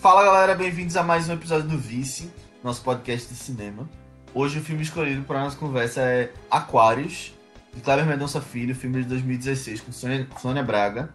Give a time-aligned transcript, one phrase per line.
[0.00, 2.32] Fala galera, bem-vindos a mais um episódio do Vice,
[2.64, 3.86] nosso podcast de cinema.
[4.32, 7.34] Hoje o filme escolhido para nossa conversa é Aquários,
[7.74, 11.12] de Kleber Mendonça Filho, filme de 2016 com Sônia, Sônia Braga.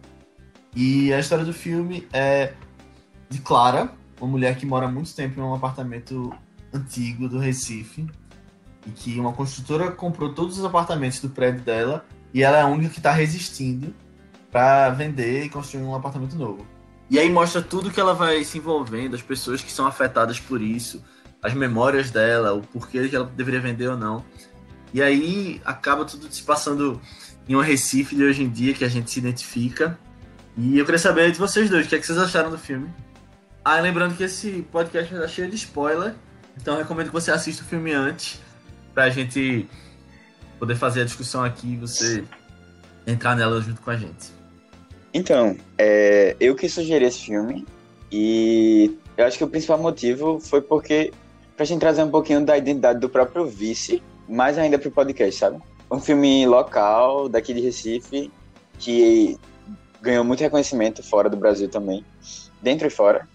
[0.72, 2.52] E a história do filme é
[3.28, 3.90] de Clara,
[4.20, 6.32] uma mulher que mora muito tempo em um apartamento
[6.72, 8.06] antigo do Recife
[8.86, 12.66] e que uma construtora comprou todos os apartamentos do prédio dela e ela é a
[12.68, 13.92] única que está resistindo
[14.52, 16.75] para vender e construir um apartamento novo.
[17.08, 20.60] E aí mostra tudo que ela vai se envolvendo, as pessoas que são afetadas por
[20.60, 21.04] isso,
[21.42, 24.24] as memórias dela, o porquê que ela deveria vender ou não.
[24.92, 27.00] E aí acaba tudo se passando
[27.48, 29.98] em um Recife de hoje em dia que a gente se identifica.
[30.56, 32.90] E eu queria saber de vocês dois, o que, é que vocês acharam do filme?
[33.64, 36.14] Ah, lembrando que esse podcast estar cheio de spoiler,
[36.56, 38.40] então eu recomendo que você assista o filme antes,
[38.94, 39.68] pra gente
[40.58, 42.24] poder fazer a discussão aqui e você
[43.06, 44.35] entrar nela junto com a gente.
[45.16, 47.66] Então, é, eu que sugeri esse filme
[48.12, 51.10] e eu acho que o principal motivo foi porque
[51.56, 55.58] pra gente trazer um pouquinho da identidade do próprio vice, mais ainda pro podcast, sabe?
[55.90, 58.30] Um filme local, daqui de Recife,
[58.78, 59.38] que
[60.02, 62.04] ganhou muito reconhecimento fora do Brasil também,
[62.60, 63.26] dentro e fora,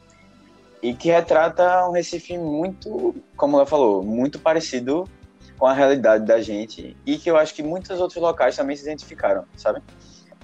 [0.84, 5.10] e que retrata um Recife muito, como ela falou, muito parecido
[5.58, 8.84] com a realidade da gente e que eu acho que muitos outros locais também se
[8.84, 9.82] identificaram, sabe?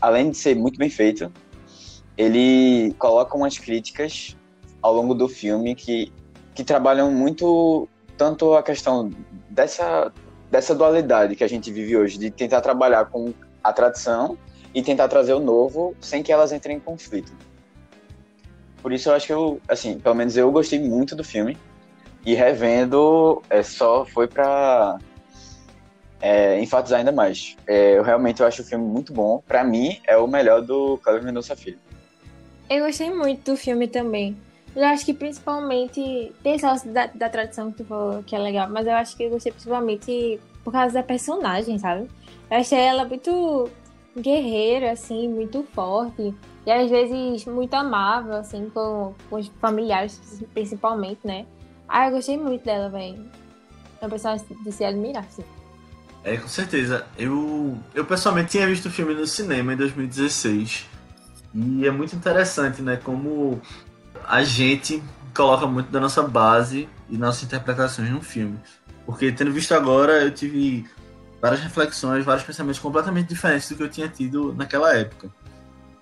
[0.01, 1.31] Além de ser muito bem feito,
[2.17, 4.35] ele coloca umas críticas
[4.81, 6.11] ao longo do filme que,
[6.55, 7.87] que trabalham muito
[8.17, 9.11] tanto a questão
[9.49, 10.11] dessa,
[10.49, 14.37] dessa dualidade que a gente vive hoje, de tentar trabalhar com a tradição
[14.73, 17.31] e tentar trazer o novo sem que elas entrem em conflito.
[18.81, 21.57] Por isso eu acho que eu, assim, pelo menos eu gostei muito do filme
[22.25, 24.97] e revendo é, só foi para
[26.21, 27.55] é, enfatizar ainda mais.
[27.67, 29.41] É, eu realmente eu acho o filme muito bom.
[29.47, 31.79] Para mim, é o melhor do Cleber Mendonça Filho.
[32.69, 34.37] Eu gostei muito do filme também.
[34.75, 36.33] Eu acho que principalmente.
[36.43, 39.23] Tem esse da, da tradição que tu falou que é legal, mas eu acho que
[39.23, 42.07] eu gostei principalmente por causa da personagem, sabe?
[42.49, 43.69] Eu achei ela muito
[44.17, 46.33] guerreira, assim, muito forte.
[46.65, 51.45] E às vezes muito amável, assim, com, com os familiares, principalmente, né?
[51.87, 53.25] Ah, eu gostei muito dela, velho.
[54.01, 55.43] É uma personagem de se admirar, assim.
[56.27, 57.07] É, com certeza.
[57.17, 60.85] Eu, eu pessoalmente tinha visto o filme no cinema em 2016.
[61.53, 62.97] E é muito interessante, né?
[62.97, 63.61] Como
[64.25, 65.01] a gente
[65.33, 68.59] coloca muito da nossa base e nossas interpretações no filme.
[69.05, 70.85] Porque tendo visto agora, eu tive
[71.41, 75.29] várias reflexões, vários pensamentos completamente diferentes do que eu tinha tido naquela época.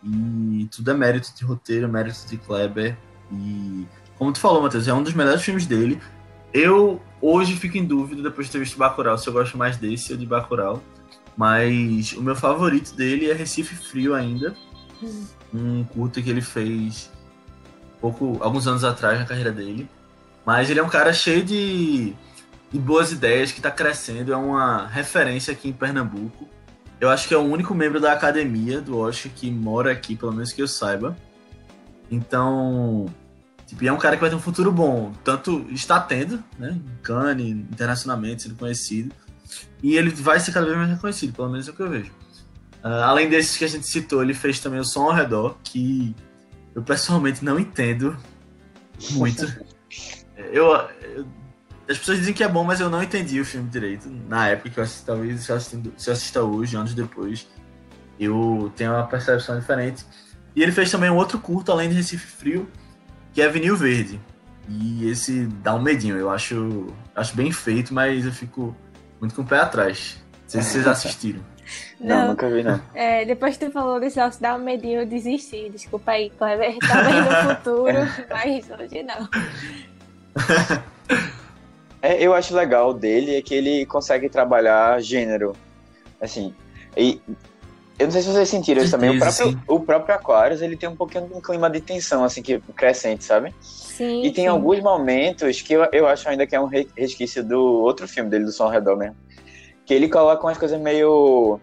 [0.04, 2.98] E tudo é mérito de roteiro, mérito de Kleber.
[3.32, 3.86] E
[4.18, 6.02] como tu falou, Matheus, é um dos melhores filmes dele.
[6.52, 10.12] Eu hoje fico em dúvida, depois de ter visto Bacurau, se eu gosto mais desse
[10.12, 10.82] ou de Bacurau.
[11.36, 14.56] Mas o meu favorito dele é Recife Frio ainda.
[15.54, 17.12] Um curto que ele fez
[18.00, 19.90] pouco, alguns anos atrás na carreira dele.
[20.46, 22.14] Mas ele é um cara cheio de,
[22.72, 26.48] de boas ideias, que está crescendo, é uma referência aqui em Pernambuco.
[27.00, 30.32] Eu acho que é o único membro da academia do Oscar que mora aqui, pelo
[30.32, 31.18] menos que eu saiba.
[32.10, 33.08] Então,
[33.68, 35.12] Tipo, e é um cara que vai ter um futuro bom.
[35.24, 36.72] Tanto está tendo, né?
[36.72, 39.14] Em Cannes, internacionalmente, sendo conhecido.
[39.82, 42.12] E ele vai ser cada vez mais reconhecido, pelo menos é o que eu vejo.
[42.84, 46.16] Uh, além desses que a gente citou, ele fez também o Som ao Redor, que
[46.76, 48.16] eu pessoalmente não entendo
[49.12, 49.44] muito.
[50.38, 50.66] eu,
[51.02, 51.26] eu,
[51.90, 54.10] as pessoas dizem que é bom, mas eu não entendi o filme direito.
[54.28, 57.48] Na época que eu assisti, talvez se eu, assistindo, se eu assista hoje, anos depois,
[58.20, 60.06] eu tenho uma percepção diferente.
[60.56, 62.68] E ele fez também um outro curto, além de Recife Frio,
[63.36, 64.20] que é vinil verde.
[64.68, 68.76] E esse dá um medinho, eu acho, acho bem feito, mas eu fico
[69.20, 70.18] muito com o pé atrás.
[70.44, 71.42] Não sei se vocês assistiram.
[72.00, 72.80] Não, não, nunca vi, não.
[72.94, 75.70] É, depois que tu falou desse negócio dá um medinho, eu desisti.
[75.70, 76.78] Desculpa aí, Clever.
[76.88, 77.98] Talvez no futuro,
[78.32, 79.30] mas hoje não.
[82.02, 85.54] É, eu acho legal dele é que ele consegue trabalhar gênero.
[86.22, 86.56] Assim,
[86.96, 87.20] e
[87.98, 89.16] eu não sei se vocês sentiram isso também.
[89.16, 92.42] O próprio, o próprio Aquarius, ele tem um pouquinho de um clima de tensão, assim,
[92.42, 93.54] que crescente, sabe?
[93.62, 94.24] Sim.
[94.24, 94.50] E tem sim.
[94.50, 98.44] alguns momentos que eu, eu acho ainda que é um resquício do outro filme dele,
[98.44, 99.16] do Som ao Redor mesmo.
[99.86, 101.60] Que ele coloca umas coisas meio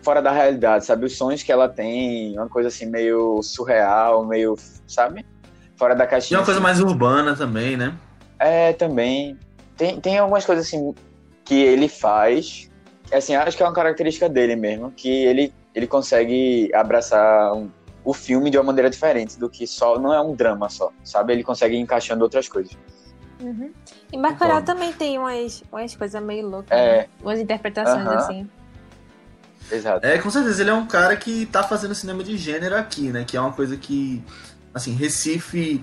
[0.00, 1.06] fora da realidade, sabe?
[1.06, 4.56] Os sonhos que ela tem, uma coisa assim meio surreal, meio,
[4.86, 5.26] sabe?
[5.76, 6.38] Fora da caixinha.
[6.38, 7.94] E uma coisa mais urbana também, né?
[8.38, 9.36] É, também.
[9.76, 10.94] Tem, tem algumas coisas assim
[11.44, 12.70] que ele faz,
[13.12, 17.68] assim, acho que é uma característica dele mesmo, que ele ele consegue abraçar um,
[18.04, 21.32] o filme de uma maneira diferente do que só não é um drama só, sabe?
[21.32, 22.76] Ele consegue ir encaixando outras coisas.
[23.40, 23.72] Uhum.
[24.12, 26.98] Em Bacurau também tem umas, umas coisas meio loucas, É.
[26.98, 27.06] né?
[27.22, 28.16] umas interpretações Aham.
[28.16, 28.50] assim.
[29.72, 30.06] Exato.
[30.06, 33.24] É, com certeza, ele é um cara que tá fazendo cinema de gênero aqui, né?
[33.24, 34.22] Que é uma coisa que,
[34.74, 35.82] assim, Recife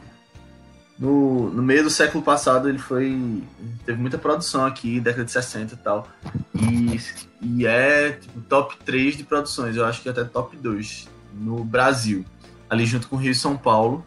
[1.02, 3.42] no, no meio do século passado ele foi.
[3.84, 6.08] Teve muita produção aqui, década de 60 e tal.
[6.54, 7.02] E,
[7.42, 12.24] e é tipo, top 3 de produções, eu acho que até top 2 no Brasil.
[12.70, 14.06] Ali junto com Rio e São Paulo.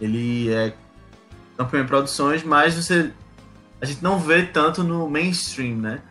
[0.00, 0.74] Ele é
[1.56, 3.12] campeão em produções, mas você.
[3.80, 6.02] A gente não vê tanto no mainstream, né?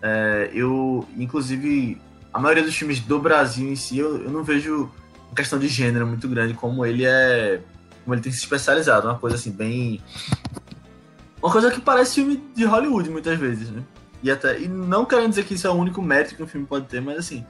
[0.00, 2.00] É, eu, inclusive,
[2.32, 4.88] a maioria dos filmes do Brasil em si, eu, eu não vejo
[5.26, 7.60] uma questão de gênero muito grande, como ele é
[8.04, 10.00] como ele tem se especializado, uma coisa assim, bem.
[11.42, 13.82] Uma coisa que parece filme de Hollywood muitas vezes, né?
[14.22, 16.66] E, até, e não querendo dizer que isso é o único mérito que um filme
[16.66, 17.44] pode ter, mas assim,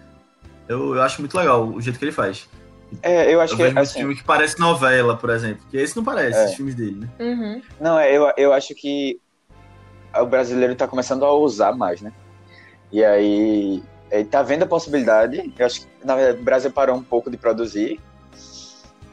[0.69, 2.49] eu, eu acho muito legal o jeito que ele faz.
[3.02, 3.62] É, eu acho eu que.
[3.64, 5.64] Vejo Assim, filme que parece novela, por exemplo.
[5.70, 6.44] Que esse não parece, É.
[6.47, 7.08] os filmes dele, né?
[7.19, 7.62] Uhum.
[7.81, 9.20] Não, é, eu, eu acho que
[10.17, 12.12] o brasileiro tá começando a usar mais, né?
[12.93, 15.52] E aí, ele tá vendo a possibilidade.
[15.56, 18.00] Eu acho que, na verdade, o Brasil parou um pouco de produzir.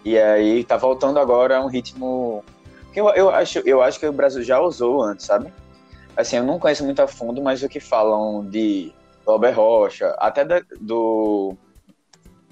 [0.07, 2.41] E aí, tá voltando agora a um ritmo.
[2.93, 5.51] que eu, eu, acho, eu acho que o Brasil já usou antes, sabe?
[6.15, 8.93] Assim, eu não conheço muito a fundo, mas o que falam de
[9.25, 11.57] Robert Rocha, até da- do.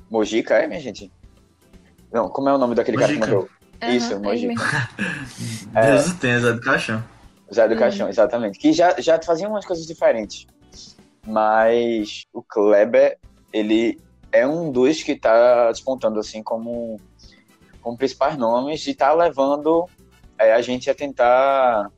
[0.10, 1.10] Mojica, é, minha gente?
[2.12, 3.50] Não, como é o nome daquele cara que morreu?
[3.88, 4.62] Isso, Aham, Mojica.
[5.74, 5.92] É.
[5.92, 7.04] Deus o tenha, Zé do Caixão.
[7.54, 7.80] Zé do Uhum.
[7.80, 8.60] Caixão, exatamente.
[8.60, 10.46] Que já, já faziam umas coisas diferentes.
[11.26, 13.18] Mas o Kleber,
[13.54, 13.98] ele
[14.32, 17.00] é um dos que tá despontando assim como,
[17.86, 19.88] como principais nomes e tá levando
[20.40, 21.92] é, a gente a tentar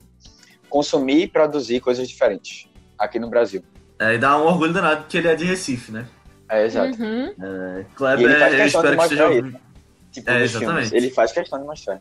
[0.69, 2.67] consumir e produzir coisas diferentes
[2.99, 3.63] aqui no Brasil.
[3.97, 6.05] É, e dá um orgulho danado que ele é de Recife, né?
[6.49, 7.01] É, exato.
[7.01, 7.33] Uhum.
[7.41, 9.37] É, Kleber, ele faz eu questão de espero que mostrar isso.
[9.37, 9.59] ouvindo.
[10.11, 10.89] Tipo, É, exatamente.
[10.89, 10.91] filmes.
[10.91, 11.99] Ele faz questão de mostrar.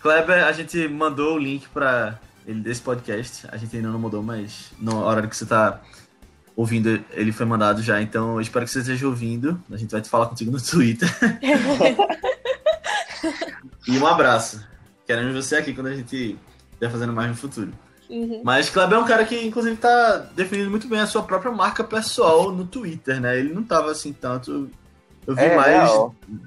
[0.00, 3.46] Kleber, a gente mandou o link pra ele desse podcast.
[3.52, 5.80] A gente ainda não mandou, mas na hora que você tá
[6.56, 8.00] ouvindo, ele foi mandado já.
[8.00, 9.60] Então eu espero que você esteja ouvindo.
[9.70, 11.08] A gente vai te falar contigo no Twitter.
[13.86, 14.66] e um abraço.
[15.06, 16.38] Queremos você aqui quando a gente
[16.72, 17.72] estiver fazendo mais no futuro.
[18.08, 18.42] Uhum.
[18.44, 21.82] Mas Kleber é um cara que, inclusive, tá definindo muito bem a sua própria marca
[21.82, 23.38] pessoal no Twitter, né?
[23.38, 24.70] Ele não tava assim tanto.
[25.26, 25.90] Eu vi É, mais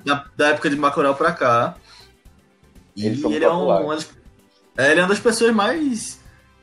[0.06, 1.76] da, da época de Bacurau pra cá.
[2.96, 3.82] E Ele ele, foi muito é, um, popular.
[3.82, 4.10] uma das,
[4.78, 6.20] é, ele é uma das pessoas mais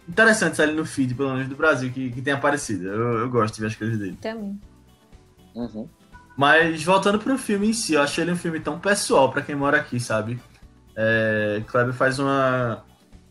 [0.09, 2.87] interessantes ali no feed, pelo menos do Brasil, que, que tem aparecido.
[2.89, 4.19] Eu, eu gosto de ver as coisas dele.
[4.21, 4.61] Também.
[5.55, 5.89] Uhum.
[6.37, 9.55] Mas voltando pro filme em si, eu achei ele um filme tão pessoal pra quem
[9.55, 10.39] mora aqui, sabe?
[10.97, 12.83] É, Kleber faz uma,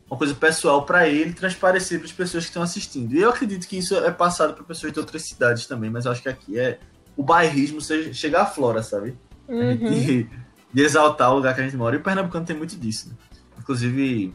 [0.09, 3.13] uma coisa pessoal pra ele transparecer para as pessoas que estão assistindo.
[3.13, 6.11] E eu acredito que isso é passado para pessoas de outras cidades também, mas eu
[6.11, 6.79] acho que aqui é
[7.15, 9.17] o bairrismo se- chega à flora, sabe?
[9.49, 9.75] Uhum.
[9.75, 10.23] De,
[10.73, 11.95] de exaltar o lugar que a gente mora.
[11.95, 13.09] E o Pernambucano tem muito disso.
[13.09, 13.15] Né?
[13.59, 14.33] Inclusive,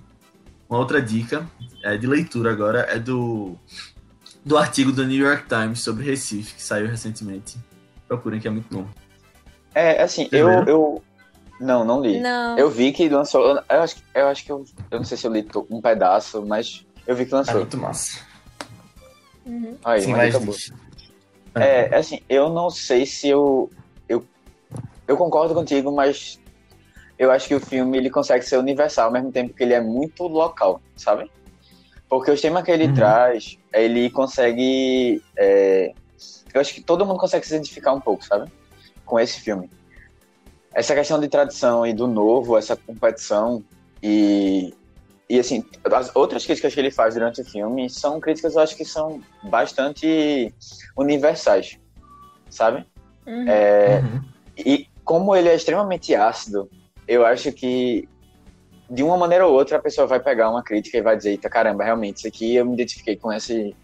[0.69, 1.47] uma outra dica
[1.83, 3.57] é, de leitura agora é do,
[4.45, 7.57] do artigo do New York Times sobre Recife, que saiu recentemente.
[8.07, 8.87] Procurem que é muito bom.
[9.75, 11.03] É, assim, eu, eu.
[11.61, 12.21] Não, não li.
[12.21, 12.59] Não.
[12.59, 13.63] Eu vi que lançou.
[13.69, 14.65] Eu acho, eu acho que eu.
[14.91, 17.55] Eu não sei se eu li um pedaço, mas eu vi que É lançou.
[17.57, 18.21] muito massa.
[19.45, 19.77] Uhum.
[19.85, 20.73] Aí, Sim, mas diz.
[21.55, 23.71] É, assim, eu não sei se eu,
[24.09, 24.25] eu.
[25.07, 26.39] Eu concordo contigo, mas
[27.19, 29.81] eu acho que o filme ele consegue ser universal ao mesmo tempo que ele é
[29.81, 31.31] muito local, sabe?
[32.09, 32.95] Porque os temas que ele Uhum.
[32.95, 35.23] traz, ele consegue.
[35.37, 35.93] é,
[36.55, 38.51] eu acho que todo mundo consegue se identificar um pouco, sabe?
[39.05, 39.71] Com esse filme.
[40.73, 43.63] Essa questão de tradição e do novo, essa competição
[44.03, 44.73] e.
[45.31, 45.63] E assim,
[45.93, 49.21] as outras críticas que ele faz durante o filme são críticas, eu acho que são
[49.51, 50.55] bastante
[50.97, 51.79] universais,
[52.49, 52.87] sabe?
[53.27, 53.45] Uhum.
[53.47, 54.21] É, Uhum.
[54.57, 56.71] e como ele é extremamente ácido,
[57.09, 58.07] eu acho que
[58.91, 61.49] de uma maneira ou outra a pessoa vai pegar uma crítica e vai dizer, eita
[61.49, 63.75] caramba, realmente, isso aqui eu me identifiquei com esse,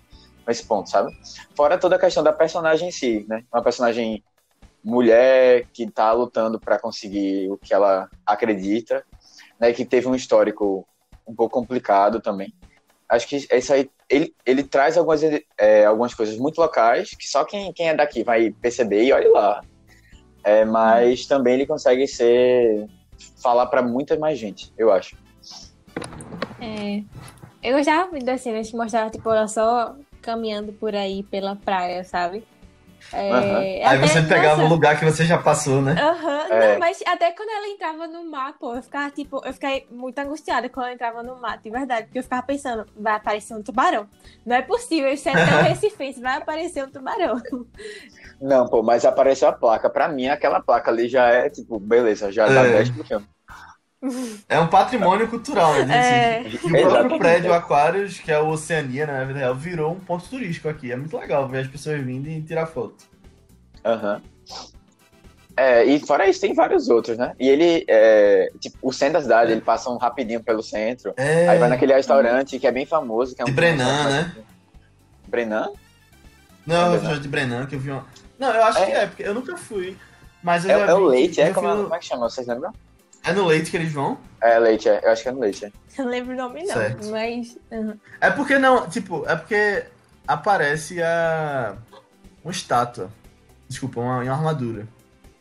[0.44, 1.10] com esse ponto, sabe?
[1.56, 3.44] Fora toda a questão da personagem em si, né?
[3.52, 4.22] Uma personagem
[4.82, 9.04] mulher que tá lutando para conseguir o que ela acredita,
[9.58, 9.72] né?
[9.72, 10.86] Que teve um histórico
[11.26, 12.54] um pouco complicado também.
[13.08, 15.22] Acho que isso aí, ele, ele traz algumas,
[15.58, 19.30] é, algumas coisas muito locais que só quem, quem é daqui vai perceber e olha
[19.30, 19.64] lá.
[20.42, 22.86] É, mas também ele consegue ser
[23.44, 25.14] falar para muita mais gente, eu acho.
[26.58, 27.02] É.
[27.62, 32.02] Eu gostava muito das cenas que mostrava, tipo, ela só caminhando por aí pela praia,
[32.04, 32.42] sabe?
[33.12, 33.90] É, Aham.
[33.90, 35.92] Aí você pegava nossa, um lugar que você já passou, né?
[35.92, 36.72] Aham, É.
[36.72, 40.18] não, mas até quando ela entrava no mar, pô, eu ficava, tipo, eu fiquei muito
[40.18, 43.62] angustiada quando ela entrava no mar, de verdade, porque eu ficava pensando, vai aparecer um
[43.62, 44.08] tubarão.
[44.46, 47.36] Não é possível, isso é tão recifense, vai aparecer um tubarão.
[48.40, 49.90] Não, pô, mas apareceu a placa.
[49.90, 52.72] Pra mim, aquela placa ali já é, tipo, beleza, já dá É.
[52.72, 53.26] 10 pro filme.
[54.48, 55.84] É um patrimônio cultural, né?
[55.84, 56.42] de É.
[56.52, 57.18] E o próprio Exatamente.
[57.18, 60.92] prédio Aquários, que é o Oceania, né, na vida real, virou um ponto turístico aqui.
[60.92, 63.04] É muito legal ver as pessoas vindo e tirar foto.
[63.84, 64.20] Aham.
[65.56, 67.32] É, e fora isso, tem vários outros, né?
[67.38, 71.14] E ele, é, tipo, o centro da cidade, ele passa um rapidinho pelo centro.
[71.16, 71.48] É.
[71.48, 74.32] Aí vai naquele restaurante que é bem famoso, que é um De Brenan, né?
[75.28, 75.70] Brenan?
[76.66, 78.04] Não, é o de Brenan que eu vi uma...
[78.38, 78.86] Não, eu acho É.
[78.86, 79.96] que é, porque eu nunca fui.
[80.42, 81.52] Mas eu É, já é o vi- Leite, é?
[81.52, 82.28] Como, é no- como é que chama?
[82.28, 82.72] Vocês lembram?
[83.24, 84.18] É no Leite que eles vão?
[84.40, 85.00] É, Leite, é.
[85.02, 85.72] Eu acho que é no Leite, é.
[86.02, 86.74] Não lembro o nome, não.
[86.74, 87.06] Certo.
[87.08, 87.56] Mas.
[87.70, 87.96] uhum.
[88.20, 89.84] É porque não, tipo, é porque
[90.26, 91.76] aparece a.
[92.44, 93.10] Uma estátua.
[93.68, 94.86] Desculpa, uma, uma armadura.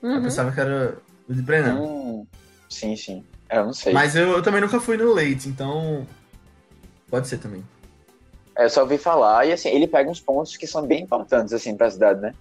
[0.02, 0.24] Eu Uhum.
[0.24, 0.98] pensava que era
[1.28, 1.76] o de Brenan.
[1.82, 2.26] Hum,
[2.70, 3.26] sim, sim.
[3.50, 3.92] É, eu não sei.
[3.94, 6.06] Mas eu, eu também nunca fui no Leite, então.
[7.10, 7.64] Pode ser também.
[8.56, 11.54] É, eu só ouvi falar, e assim, ele pega uns pontos que são bem importantes,
[11.54, 12.34] assim, pra cidade, né?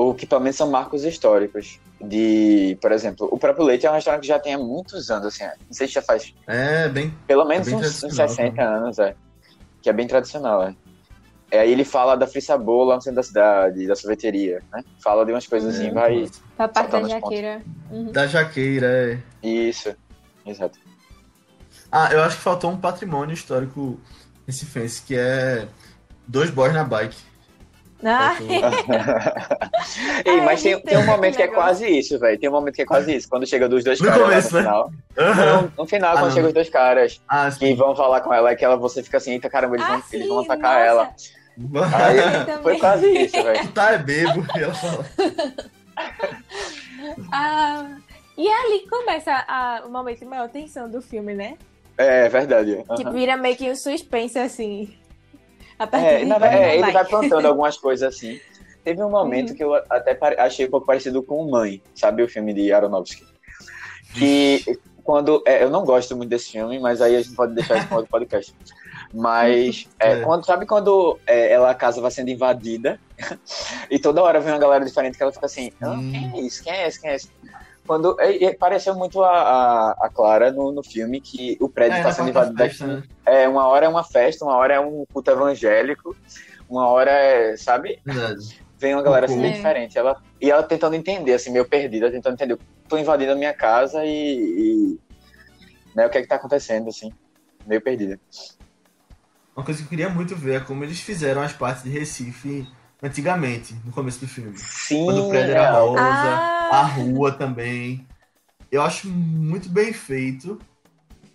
[0.00, 1.78] Ou que pelo menos são marcos históricos.
[2.00, 5.26] De, por exemplo, o próprio Leite é um restaurante que já tem há muitos anos,
[5.26, 7.14] assim, não sei se já faz É, bem.
[7.26, 9.14] pelo menos bem uns, uns tradicional, 60 anos, é.
[9.82, 10.74] Que é bem tradicional, é.
[11.50, 14.82] É, aí ele fala da Frissabô lá no centro da cidade, da sorveteria, né?
[15.04, 16.30] Fala de umas coisas assim, é, vai.
[16.56, 17.62] Pra parte da jaqueira.
[17.90, 18.10] Uhum.
[18.10, 19.46] Da jaqueira, é.
[19.46, 19.94] Isso.
[20.46, 20.78] Exato.
[21.92, 24.00] Ah, eu acho que faltou um patrimônio histórico
[24.46, 25.68] recifense, que é
[26.26, 27.29] dois boys na bike.
[28.02, 28.34] Ah,
[30.24, 32.38] Ei, Ah, mas tem, tem um momento que é quase isso, velho.
[32.38, 33.28] Tem um momento que é quase isso.
[33.28, 34.62] Quando chega dos dois No caras lá começo, no né?
[34.62, 34.90] final.
[35.18, 35.44] Aham.
[35.62, 36.34] Não, no final, Ah, quando não.
[36.34, 39.32] chega os dois caras Ah, que vão falar com ela, que ela, você fica assim,
[39.32, 40.86] eita caramba, eles, ah, vão, sim, eles vão atacar nossa.
[40.86, 41.12] ela.
[41.92, 43.60] Aí foi quase isso, velho.
[43.66, 45.04] Tu tá é bebo, e ela fala.
[47.32, 47.96] Ah,
[48.36, 51.56] e ali começa a- o momento de maior tensão do filme, né?
[51.98, 52.82] É, é verdade.
[52.88, 52.96] aham.
[52.96, 54.94] Que vira meio que um suspense, assim.
[55.80, 56.92] A partir É, na é, ele vai.
[56.92, 58.38] vai plantando algumas coisas assim.
[58.84, 59.56] Teve um momento Uhum.
[59.56, 63.24] que eu até achei um pouco parecido com Mãe, sabe o filme de Aronofsky?
[64.14, 64.62] Que
[65.02, 65.42] quando.
[65.46, 67.96] é, eu não gosto muito desse filme, mas aí a gente pode deixar isso para
[67.98, 68.54] outro podcast.
[69.12, 70.20] Mas, é, É.
[70.20, 72.98] Quando, sabe quando é, ela, a casa vai sendo invadida
[73.90, 76.62] e toda hora vem uma galera diferente que ela fica assim: "Ah, quem é isso?
[76.62, 77.00] Quem é esse?
[77.00, 77.28] Quem é esse?
[77.90, 81.94] Quando, é, é, pareceu muito a, a, a Clara no, no filme que o prédio
[81.96, 83.00] É, está na sendo quarta invadido daqui.
[83.00, 83.02] né?
[83.26, 86.16] É, uma hora é uma festa, uma hora é um culto evangélico,
[86.68, 87.98] uma hora é, sabe?
[88.06, 88.62] Verdade.
[88.78, 89.54] Vem uma galera assim bem É.
[89.54, 89.98] diferente.
[89.98, 92.56] Ela, e ela tentando entender, assim, meio perdida, tentando entender.
[92.88, 94.38] Tô invadindo a minha casa e.
[94.38, 94.98] e,
[95.92, 97.12] né, o que é que tá acontecendo, assim.
[97.66, 98.20] Meio perdida.
[99.56, 102.68] Uma coisa que eu queria muito ver é como eles fizeram as partes de Recife
[103.02, 104.56] antigamente, no começo do filme.
[104.58, 105.88] Sim, Quando o prédio era real.
[105.90, 106.68] rosa, Ah.
[106.72, 108.06] a rua também.
[108.70, 110.58] Eu acho muito bem feito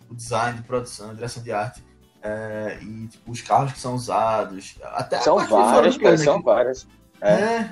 [0.08, 1.84] o design de produção, a direção de arte.
[2.28, 4.74] é, e tipo, os carros que são usados.
[4.94, 6.82] Até a São várias coisas, são várias.
[6.82, 7.70] que- é.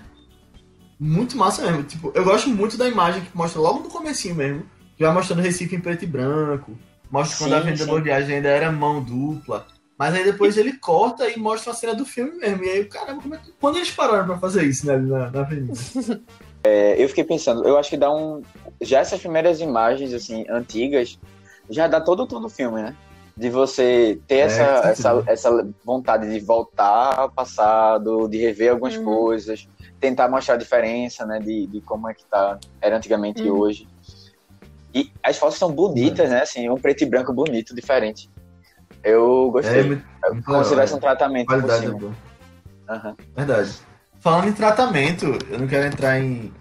[1.00, 1.82] Muito massa mesmo.
[1.82, 4.64] Tipo, eu gosto muito da imagem que mostra logo no comecinho mesmo.
[4.96, 6.78] Que vai mostrando Recife em preto e branco.
[7.10, 7.90] Mostra quando Sim, a Avenida sim.
[7.90, 9.66] Bordiagem ainda era mão dupla.
[9.98, 12.64] Mas aí depois ele corta e mostra uma cena do filme mesmo.
[12.64, 13.52] E aí, caramba, como é que...
[13.60, 15.72] quando eles pararam pra fazer isso, né, na, na avenida?
[16.66, 18.40] É, eu fiquei pensando, eu acho que dá um.
[18.80, 21.18] Já essas primeiras imagens, assim, antigas,
[21.68, 22.96] já dá todo o tom do filme, né?
[23.36, 28.96] De você ter É, essa, essa, essa vontade de voltar ao passado, de rever algumas
[28.96, 29.04] Uhum.
[29.04, 29.68] coisas,
[30.00, 31.38] tentar mostrar a diferença, né?
[31.38, 33.58] De, de como é que tá, era antigamente e Uhum.
[33.58, 33.86] hoje.
[34.94, 36.40] E as fotos são bonitas, né?
[36.40, 38.30] Assim, um preto e branco bonito, diferente.
[39.04, 39.80] Eu gostei.
[39.80, 41.56] É, muito, muito Como se tivesse um tratamento é.
[41.56, 42.16] por Qualidade é cima.
[42.88, 43.16] Aham.
[43.36, 43.78] Verdade.
[44.20, 46.52] Falando em tratamento, eu não quero entrar em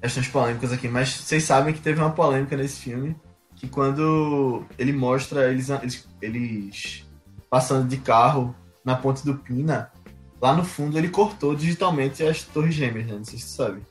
[0.00, 3.16] questões polêmicas aqui, mas vocês sabem que teve uma polêmica nesse filme,
[3.56, 7.06] que quando ele mostra eles, eles, eles
[7.50, 9.90] passando de carro na ponte do Pina,
[10.40, 13.14] lá no fundo ele cortou digitalmente as torres gêmeas, né?
[13.14, 13.82] Não sei se você sabe.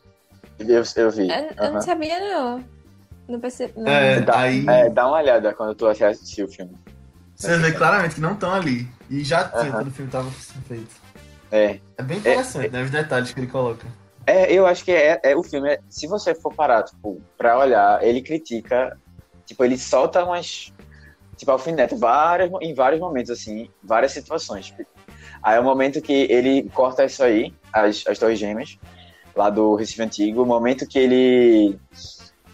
[0.60, 1.30] Eu, eu vi.
[1.30, 1.72] Eu, eu Aham.
[1.74, 2.64] não sabia, não.
[3.28, 3.74] Não percebi.
[3.76, 3.92] Não.
[3.92, 6.74] É, Dá, aí é, dá uma olhada quando tu assistir o filme.
[7.38, 8.88] Você vê claramente que não estão ali.
[9.10, 9.72] E já tinha Aham.
[9.72, 10.96] quando o filme tava sendo feito.
[11.51, 11.79] É.
[11.98, 12.84] É bem interessante, né?
[12.84, 13.86] Os detalhes que ele coloca.
[14.25, 15.70] É, eu acho que é, é o filme.
[15.70, 18.98] é- se você for parar, tipo, pra olhar, ele critica.
[19.46, 20.74] Tipo, ele solta umas.
[21.38, 24.74] Tipo, alfinete várias, em vários momentos, assim, várias situações.
[25.41, 28.77] Aí é o momento que ele corta isso aí, as, as Torres Gêmeas,
[29.36, 30.41] lá do Recife Antigo.
[30.41, 31.79] O momento que ele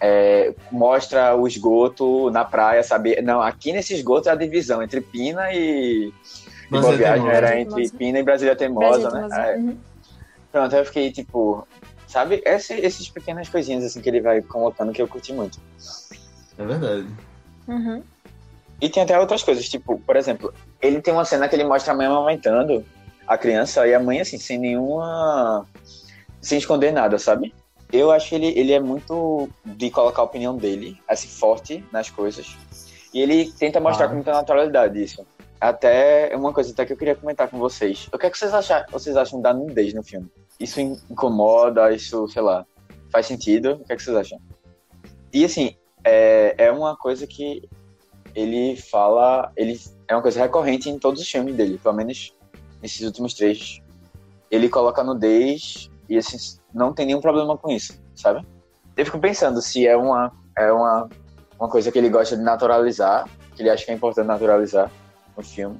[0.05, 3.21] é, mostra o esgoto na praia, sabe?
[3.21, 6.09] Não, aqui nesse esgoto é a divisão entre Pina e.
[6.09, 6.13] e
[6.69, 7.89] Mas Boa é Viagem era entre.
[7.89, 9.53] Pina e Brasília Teimosa, Brasil, né?
[9.53, 9.57] É.
[9.57, 9.77] uhum.
[10.51, 11.65] Pronto, eu fiquei tipo,
[12.05, 12.41] sabe?
[12.45, 15.57] Esse, esses pequenas coisinhas assim que ele vai colocando que eu curti muito.
[16.57, 17.07] É verdade.
[17.65, 18.03] Uhum.
[18.81, 21.93] E tem até outras coisas, tipo, por exemplo, ele tem uma cena que ele mostra
[21.93, 22.85] a mãe amamentando
[23.25, 25.65] a criança e a mãe, assim, sem nenhuma.
[26.41, 27.53] sem esconder nada, sabe?
[27.93, 32.09] Eu acho que ele, ele é muito de colocar a opinião dele, assim, forte nas
[32.09, 32.57] coisas.
[33.13, 34.09] E ele tenta mostrar Ah.
[34.09, 35.25] com muita naturalidade isso.
[35.61, 38.09] Até uma coisa até que eu queria comentar com vocês.
[38.11, 40.27] O que é que vocês acham, vocês acham da nudez no filme?
[40.59, 42.65] Isso in- incomoda, isso, sei lá.
[43.11, 43.73] faz sentido.
[43.73, 44.39] O que, é que vocês acham?
[45.31, 47.61] E assim, é, é uma coisa que
[48.33, 52.33] ele fala, ele é uma coisa recorrente em todos os filmes dele, pelo menos
[52.81, 53.79] nesses últimos três.
[54.49, 56.37] Ele coloca nudez e assim,
[56.73, 58.45] não tem nenhum problema com isso, sabe?
[58.95, 61.09] Eu fico pensando se é uma, é uma,
[61.59, 64.91] uma coisa que ele gosta de naturalizar, que ele acha que é importante naturalizar
[65.35, 65.79] no filme.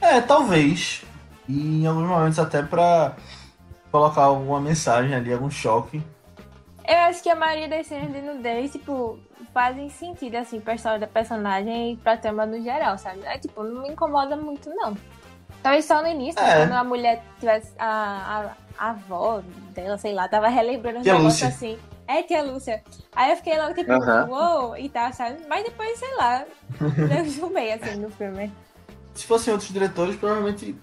[0.00, 1.04] É, talvez.
[1.48, 3.14] E em alguns momentos até pra
[3.90, 6.02] colocar alguma mensagem ali, algum choque.
[6.88, 9.18] Eu acho que a maioria das cenas de nudez, tipo,
[9.52, 13.20] fazem sentido, assim, pra história da personagem e pra trama no geral, sabe?
[13.24, 14.96] É, tipo, não me incomoda muito, não.
[15.62, 16.56] Talvez só no início, É.
[16.56, 17.72] quando a mulher tivesse.
[17.78, 19.42] A, a, a avó
[19.74, 21.78] dela, sei lá, tava relembrando um negócio assim.
[22.08, 22.82] É, tia Lúcia.
[23.14, 24.26] Aí eu fiquei logo, tipo, Aham.
[24.28, 25.38] uou, e tal, sabe?
[25.48, 26.44] Mas depois, sei lá,
[27.16, 28.52] eu jumei, assim, no filme.
[29.14, 30.74] Se fossem outros diretores, provavelmente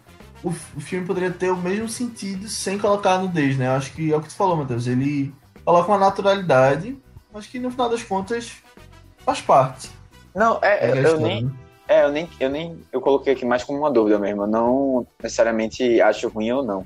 [0.43, 3.67] o, o filme poderia ter o mesmo sentido sem colocar nudez, né?
[3.67, 4.87] Eu acho que é o que tu falou, Matheus.
[4.87, 5.33] Ele
[5.65, 6.97] coloca uma naturalidade,
[7.33, 8.53] mas que no final das contas
[9.25, 9.89] faz parte.
[10.33, 11.51] Não, é, É, eu, nem, né?
[11.89, 14.43] É, eu nem, eu nem, eu coloquei aqui mais como uma dúvida mesmo.
[14.43, 16.85] Eu não necessariamente acho ruim ou não.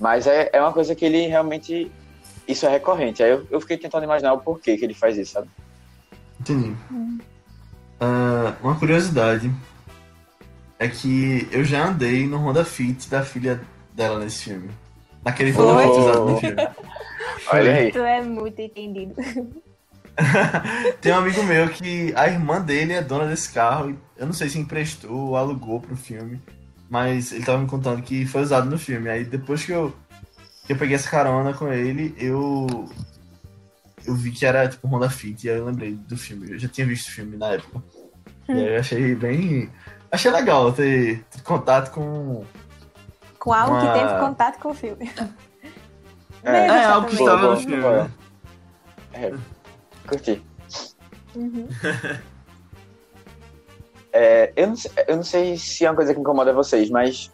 [0.00, 1.92] Mas é, é uma coisa que ele realmente,
[2.48, 3.22] isso é recorrente.
[3.22, 5.48] Aí eu, eu fiquei tentando imaginar o porquê que ele faz isso, sabe?
[6.40, 6.74] Entendi.
[6.90, 7.18] Hum.
[8.00, 9.50] Ah, uma curiosidade
[10.78, 13.60] é que eu já andei no Honda Fit da filha
[13.92, 14.70] dela nesse filme.
[15.22, 15.66] Naquele Foi?
[15.66, 16.68] Honda Fit usado no filme.
[17.52, 17.92] Olha aí.
[17.92, 19.14] Tu é muito entendido.
[21.00, 23.90] Tem um amigo meu que a irmã dele é dona desse carro.
[23.90, 26.40] e Eu não sei se emprestou ou alugou pro filme.
[26.88, 29.08] Mas ele tava me contando que foi usado no filme.
[29.10, 29.94] Aí depois que eu,
[30.66, 32.88] que eu peguei essa carona com ele, eu.
[34.06, 35.46] Eu vi que era tipo Honda Fit.
[35.46, 36.50] E aí eu lembrei do filme.
[36.52, 37.82] Eu já tinha visto o filme na época.
[38.48, 39.70] E aí eu achei bem.
[40.12, 42.44] Achei legal ter, ter contato com.
[43.38, 45.10] Com algo que Uma- teve contato com o filme.
[46.44, 48.10] É, É, algo que estava no filme.
[49.14, 49.32] É,
[50.06, 50.42] curti.
[51.34, 51.66] Uhum.
[54.12, 57.32] É, eu, não sei, eu não sei se é uma coisa que incomoda vocês, mas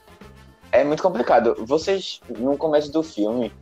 [0.73, 1.55] é muito complicado.
[1.67, 3.53] Vocês, no começo do filme,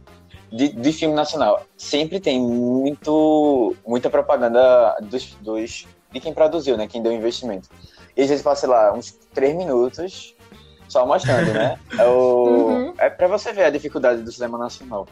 [0.52, 6.86] de, de filme nacional, sempre tem muito, muita propaganda dos, dos, de quem produziu, né?
[6.86, 7.68] Quem deu investimento.
[8.16, 10.34] E às vezes passa, sei lá, uns três minutos
[10.88, 11.76] só mostrando, né?
[11.98, 12.94] É, o, Uhum.
[12.98, 15.08] é pra você ver a dificuldade do cinema nacional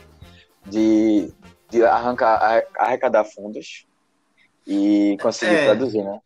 [0.65, 1.33] de,
[1.69, 3.86] de arrancar, arre- arrecadar fundos
[4.67, 5.65] e conseguir É.
[5.67, 6.19] produzir, né?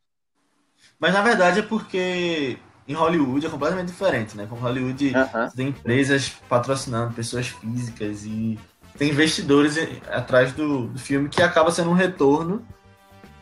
[0.99, 4.47] Mas na verdade é porque em Hollywood é completamente diferente, né?
[4.49, 5.13] Com Hollywood
[5.55, 8.59] tem empresas patrocinando, pessoas físicas e
[8.99, 9.77] tem investidores
[10.11, 12.67] atrás do, do filme que acaba sendo um retorno,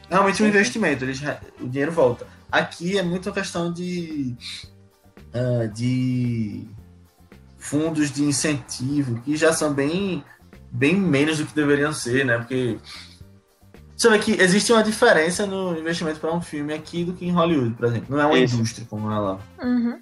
[0.08, 1.20] realmente um investimento, eles,
[1.60, 2.26] o dinheiro volta.
[2.50, 4.36] Aqui é muito uma questão de,
[5.34, 6.66] ah, de
[7.56, 10.24] fundos de incentivo que já são bem,
[10.70, 12.38] bem menos do que deveriam ser, né?
[12.38, 12.78] Porque
[13.98, 17.32] você vê que existe uma diferença no investimento para um filme aqui do que em
[17.32, 18.06] Hollywood, por exemplo.
[18.16, 18.54] Não é uma Isso.
[18.56, 19.38] indústria como é lá.
[19.62, 20.00] Uhum.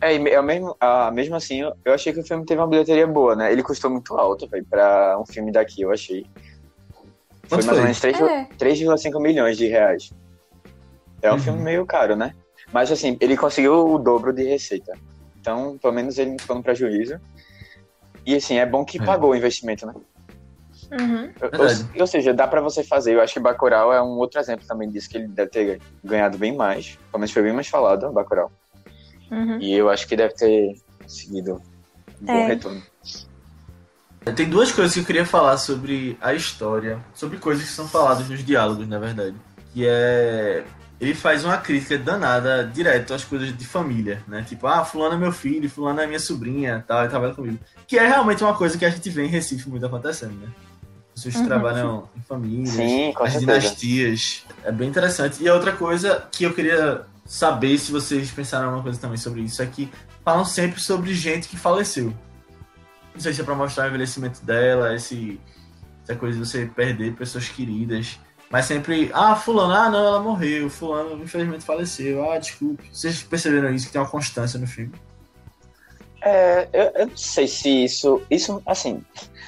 [0.00, 2.58] É, e é o mesmo, ah, mesmo assim, eu, eu achei que o filme teve
[2.60, 3.52] uma bilheteria boa, né?
[3.52, 6.24] Ele custou muito alto, velho, pra um filme daqui, eu achei.
[7.46, 7.82] Foi Quanto mais ou foi?
[7.82, 8.44] menos 3 É.
[8.56, 10.10] 3,5 milhões de reais.
[11.20, 11.40] É um Uhum.
[11.40, 12.34] filme meio caro, né?
[12.72, 14.92] Mas assim, ele conseguiu o dobro de receita.
[15.38, 17.20] Então, pelo menos ele não ficou no prejuízo.
[18.24, 19.04] E assim, é bom que É.
[19.04, 19.92] pagou o investimento, né?
[20.90, 21.30] Uhum.
[21.40, 23.14] Ou, ou seja, dá pra você fazer.
[23.14, 26.36] Eu acho que Bacurau é um outro exemplo também disso, que ele deve ter ganhado
[26.36, 26.98] bem mais.
[27.10, 28.50] Pelo menos foi bem mais falado, Bacurau.
[29.30, 29.58] Uhum.
[29.60, 31.62] E eu acho que deve ter conseguido
[32.20, 32.46] um bom É.
[32.48, 32.82] retorno.
[34.36, 38.28] Tem duas coisas que eu queria falar sobre a história, sobre coisas que são faladas
[38.28, 39.34] nos diálogos, na verdade.
[39.72, 40.64] Que é.
[41.00, 44.44] Ele faz uma crítica danada direto às coisas de família, né?
[44.46, 47.58] Tipo, ah, fulano é meu filho, fulano é minha sobrinha, tal, e trabalha comigo.
[47.86, 50.48] Que é realmente uma coisa que a gente vê em Recife muito acontecendo, né?
[51.20, 51.46] Pessoas que Uhum.
[51.46, 54.44] trabalham em famílias, Sim, as dinastias.
[54.64, 55.42] É bem interessante.
[55.42, 59.42] E a outra coisa que eu queria saber se vocês pensaram alguma coisa também sobre
[59.42, 59.90] isso é que
[60.24, 62.14] falam sempre sobre gente que faleceu.
[63.14, 65.38] Não sei se é pra mostrar o envelhecimento dela, esse,
[66.02, 68.18] essa coisa de você perder pessoas queridas.
[68.50, 72.88] Mas sempre, ah, fulano, ah não, ela morreu, fulano infelizmente faleceu, ah, desculpe.
[72.92, 74.92] Vocês perceberam isso, que tem uma constância no filme?
[76.22, 78.20] É, eu, eu não sei se isso.
[78.30, 79.02] Isso, assim,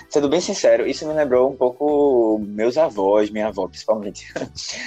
[0.08, 4.26] sendo bem sincero, isso me lembrou um pouco meus avós, minha avó, principalmente.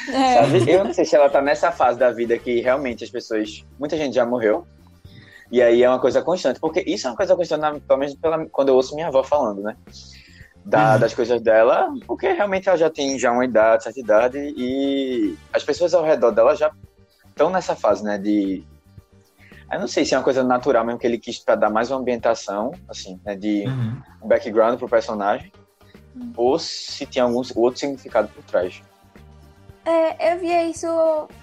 [0.10, 0.34] É.
[0.42, 0.72] Sabe?
[0.72, 3.64] Eu não sei se ela tá nessa fase da vida que realmente as pessoas.
[3.80, 4.66] Muita gente já morreu.
[5.52, 6.60] E aí é uma coisa constante.
[6.60, 9.24] Porque isso é uma coisa constante, na- pelo menos pela, quando eu ouço minha avó
[9.24, 9.76] falando, né?
[10.66, 11.00] Da- Uhum.
[11.00, 15.64] Das coisas dela, porque realmente ela já tem já uma idade, certa idade, e as
[15.64, 16.72] pessoas ao redor dela já
[17.30, 18.18] estão nessa fase, né?
[18.18, 18.64] De
[19.72, 21.90] Eu não sei se é uma coisa natural mesmo que ele quis para dar mais
[21.90, 24.02] uma ambientação, assim, né, de Uhum.
[24.24, 25.52] um background pro personagem,
[26.16, 26.32] Hum.
[26.38, 28.82] ou se tem algum outro significado por trás.
[29.86, 30.88] É, eu via isso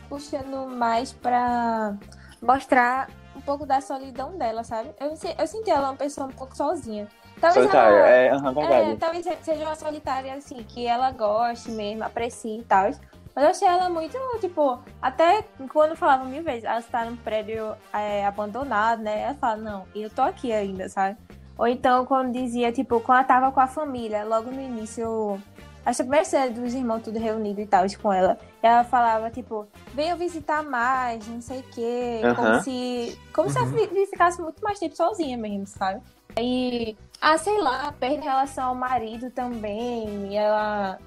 [0.09, 1.95] puxando mais pra
[2.41, 4.91] mostrar um pouco da solidão dela, sabe?
[5.01, 5.09] Eu,
[5.39, 7.07] eu senti ela uma pessoa um pouco sozinha.
[7.41, 8.97] Talvez Solitária, ela, é, aham, é, verdade.
[8.97, 12.91] talvez seja uma solitária, assim, que ela goste mesmo, aprecie e tal.
[13.35, 15.43] Mas eu achei ela muito, tipo, até
[15.73, 19.23] quando falava mil vezes, ela está num prédio é, abandonado, né?
[19.23, 21.17] Ela fala, não, eu tô aqui ainda, sabe?
[21.57, 25.41] Ou então quando dizia, tipo, quando ela tava com a família, logo no início,
[25.85, 29.31] acho que a primeira cena dos irmãos tudo reunido e tal, com ela, ela falava,
[29.31, 32.61] tipo, venham visitar mais, não sei o quê, como Aham.
[32.61, 33.19] se.
[33.35, 33.89] Como se ela Uhum.
[33.89, 36.03] fi- ficasse muito mais tempo sozinha mesmo, sabe?
[36.39, 40.99] E, ah, sei lá, perde relação ao marido também, e ela,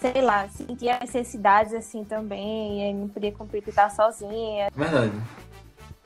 [0.00, 4.68] sei lá, sentia necessidades assim também, e aí não podia cumprir que tá sozinha.
[4.74, 5.12] Verdade.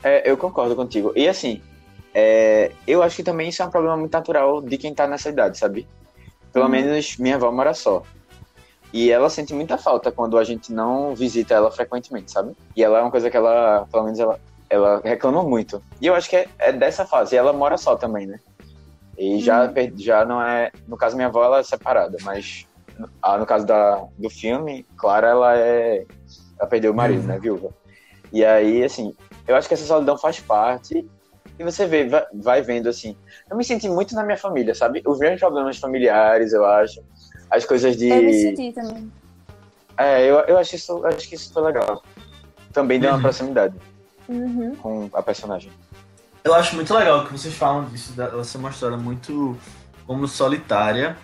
[0.02, 1.12] É, eu concordo contigo.
[1.14, 1.62] E assim,
[2.14, 5.28] é, eu acho que também isso é um problema muito natural de quem tá nessa
[5.28, 5.87] idade, sabe?
[6.52, 6.70] Pelo Uhum.
[6.70, 8.02] menos minha avó mora só.
[8.92, 12.55] E ela sente muita falta quando a gente não visita ela frequentemente, sabe?
[12.76, 15.83] E ela é uma coisa que ela, pelo menos ela, ela reclama muito.
[16.00, 17.35] E eu acho que é, é dessa fase.
[17.35, 18.38] E ela mora só também, né?
[19.16, 19.92] E já, Uhum.
[19.96, 20.70] já não é.
[20.87, 22.66] No caso, minha avó ela é separada, mas
[23.23, 26.05] ah, no caso da, do filme, Clara, ela é.
[26.59, 27.27] Ela perdeu o marido, Uhum.
[27.29, 27.38] né?
[27.38, 27.71] Viúva.
[28.33, 29.15] E aí, assim,
[29.47, 31.07] eu acho que essa solidão faz parte.
[31.59, 33.17] E você vê, vai, vai vendo assim.
[33.51, 35.03] Eu me senti muito na minha família, sabe?
[35.07, 37.03] Os mesmos problemas familiares, eu acho.
[37.51, 38.09] As coisas de.
[38.09, 39.12] Eu me senti também.
[39.99, 42.03] É, eu, eu acho, isso, acho que isso foi legal.
[42.73, 43.23] Também deu uma Uhum.
[43.23, 43.75] proximidade
[44.29, 44.75] Uhum.
[44.77, 45.71] com a personagem.
[46.43, 49.57] Eu acho muito legal que vocês falam disso, ser uma história muito
[50.07, 51.17] como solitária.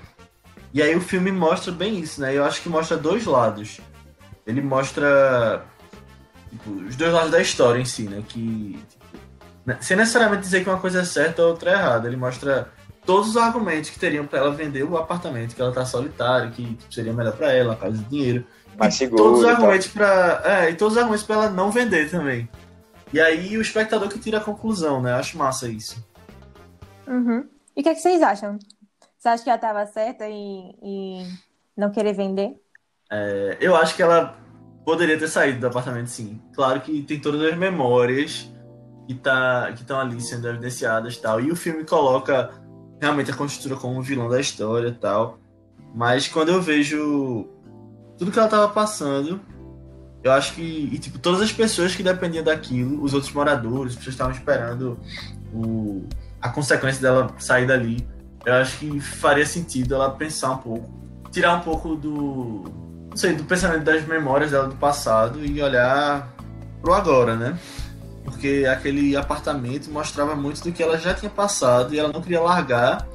[0.73, 2.37] E aí o filme mostra bem isso, né?
[2.37, 3.81] Eu acho que mostra dois lados.
[4.47, 5.65] Ele mostra
[6.51, 8.23] tipo, os dois lados da história em si, né?
[8.29, 12.09] Que tipo, sem necessariamente dizer que uma coisa é certa ou outra é errada.
[12.09, 12.71] Ele mostra
[13.05, 16.75] todos os argumentos que teriam para ela vender o apartamento, que ela tá solitária, que
[16.75, 18.45] tipo, seria melhor para ela, uma casa de dinheiro.
[18.79, 19.23] Mais E seguro.
[19.23, 22.49] Todos os e argumentos para, é, e todos os argumentos para ela não vender também.
[23.13, 25.13] E aí o espectador que tira a conclusão, né?
[25.13, 26.07] Eu acho massa isso.
[27.07, 27.47] Uhum.
[27.75, 28.59] E o que, é que vocês acham?
[29.19, 31.39] Você acha que ela tava certa em, em
[31.77, 32.55] não querer vender?
[33.11, 34.39] É, eu acho que ela
[34.85, 36.41] poderia ter saído do apartamento, sim.
[36.55, 38.51] Claro que tem todas as memórias
[39.07, 41.41] que tá, estão ali sendo evidenciadas tal.
[41.41, 42.51] E o filme coloca
[43.01, 45.39] realmente a construtora como vilão da história tal.
[45.95, 47.49] Mas quando eu vejo
[48.17, 49.41] tudo que ela tava passando,
[50.23, 53.99] eu acho que, e, tipo, todas as pessoas que dependiam daquilo, os outros moradores, as
[53.99, 54.99] pessoas estavam esperando
[55.53, 56.07] o,
[56.41, 58.07] a consequência dela sair dali,
[58.45, 60.89] eu acho que faria sentido ela pensar um pouco,
[61.31, 62.65] tirar um pouco do,
[63.11, 66.33] não sei, do pensamento das memórias dela do passado e olhar
[66.81, 67.59] pro agora, né?
[68.25, 72.41] Porque aquele apartamento mostrava muito do que ela já tinha passado e ela não queria
[72.41, 73.07] largar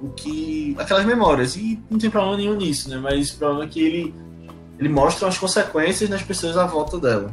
[0.00, 2.98] o que aquelas memórias e não tem problema nenhum nisso, né?
[2.98, 4.14] Mas o problema é que ele
[4.78, 7.32] ele mostra as consequências nas pessoas à volta dela.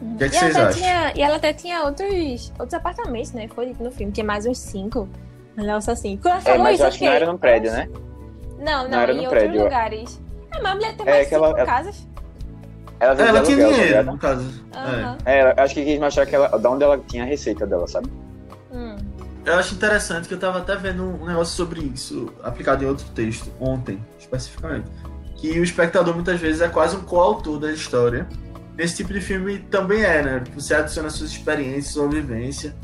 [0.00, 0.72] O que, é que e, vocês acham?
[0.72, 3.48] tinha, e ela até tinha outros, outros apartamentos, né?
[3.48, 5.08] Foi no filme, tinha mais uns cinco.
[5.56, 6.16] Nossa, assim.
[6.16, 7.88] Quando ela É, mas isso, eu acho que não era no prédio, né?
[8.58, 9.62] Não, não, Não era em outros prédio.
[9.62, 10.20] lugares.
[10.52, 12.08] É, mas a mulher tem É mais cinco ela- casas.
[13.00, 14.64] Ela, É, ela tinha aluguel, tá dinheiro, no caso.
[14.72, 14.78] É.
[14.78, 15.18] Aham.
[15.26, 17.86] É, ela- acho que quis mostrar que ela, da onde ela tinha a receita dela,
[17.86, 18.08] sabe?
[18.72, 18.96] Hum.
[19.44, 23.06] Eu acho interessante que eu tava até vendo um negócio sobre isso, aplicado em outro
[23.14, 24.88] texto, ontem, especificamente.
[25.36, 28.26] Que o espectador muitas vezes é quase um coautor da história.
[28.76, 30.42] Nesse tipo de filme também é, né?
[30.54, 32.74] Você adiciona suas experiências, sua vivência.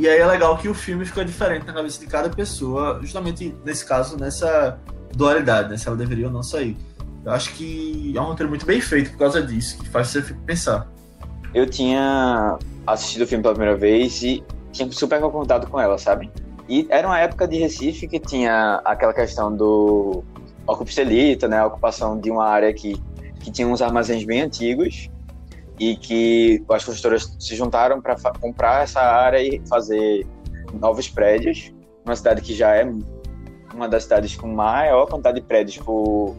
[0.00, 3.54] E aí é legal que o filme fica diferente na cabeça de cada pessoa, justamente
[3.62, 4.78] nesse caso, nessa
[5.14, 5.76] dualidade, né?
[5.76, 6.74] Se ela deveria ou não sair.
[7.22, 10.22] Eu acho que é um roteiro muito bem feito por causa disso, que faz você
[10.46, 10.90] pensar.
[11.52, 16.30] Eu tinha assistido o filme pela primeira vez e tinha super concordado com ela, sabe?
[16.66, 20.24] E era uma época de Recife que tinha aquela questão do
[20.66, 21.58] ocupacelita, né?
[21.58, 22.98] A ocupação de uma área que,
[23.40, 25.10] que tinha uns armazéns bem antigos
[25.80, 30.26] e que as construtoras se juntaram para comprar essa área e fazer
[30.74, 31.72] novos prédios.
[32.04, 32.88] Uma cidade que já é
[33.72, 36.36] uma das cidades com maior quantidade de prédios por,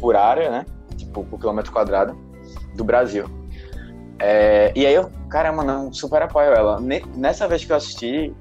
[0.00, 0.66] por área, né?
[0.96, 2.16] Tipo, por quilômetro quadrado
[2.76, 3.24] do Brasil.
[4.20, 6.80] É, e aí eu, caramba, não, super apoio ela.
[6.80, 8.32] Ne- Nessa vez que eu assisti,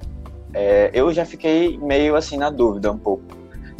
[0.53, 3.23] é, eu já fiquei meio assim na dúvida um pouco,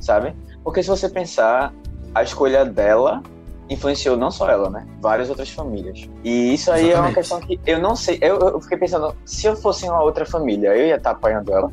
[0.01, 0.35] sabe?
[0.63, 1.71] Porque se você pensar,
[2.15, 3.21] a escolha dela
[3.69, 4.85] influenciou não só ela, né?
[5.01, 6.07] Várias outras famílias.
[6.23, 7.15] E isso aí é uma Exatamente.
[7.15, 8.17] questão que eu não sei.
[8.21, 11.71] Eu, eu fiquei pensando, se eu fosse uma outra família, eu ia estar apoiando ela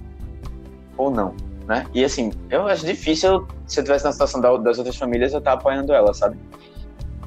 [0.97, 1.35] ou não,
[1.67, 1.87] né?
[1.95, 5.39] E assim, eu acho difícil se eu tivesse na situação da- das outras famílias eu
[5.39, 6.37] estar apoiando ela, sabe?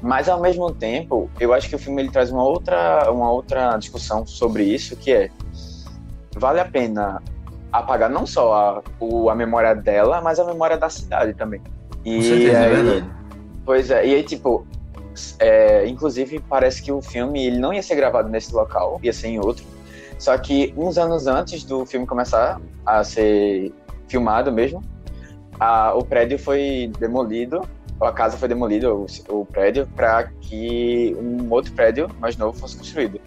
[0.00, 3.76] Mas ao mesmo tempo, eu acho que o filme ele traz uma outra, uma outra
[3.78, 5.30] discussão sobre isso, que é
[6.36, 7.20] vale a pena
[7.72, 11.60] apagar não só a, o, a memória dela, mas a memória da cidade também.
[12.04, 13.17] E Com certeza, é aí, é verdade.
[13.68, 14.66] Pois é, e aí, tipo,
[15.38, 19.28] é, inclusive parece que o filme ele não ia ser gravado nesse local, ia ser
[19.28, 19.62] em outro.
[20.18, 23.70] Só que uns anos antes do filme começar a ser
[24.08, 24.82] filmado mesmo,
[25.60, 27.60] a, o prédio foi demolido,
[28.00, 32.74] a casa foi demolida, o, o prédio, para que um outro prédio mais novo fosse
[32.74, 33.20] construído.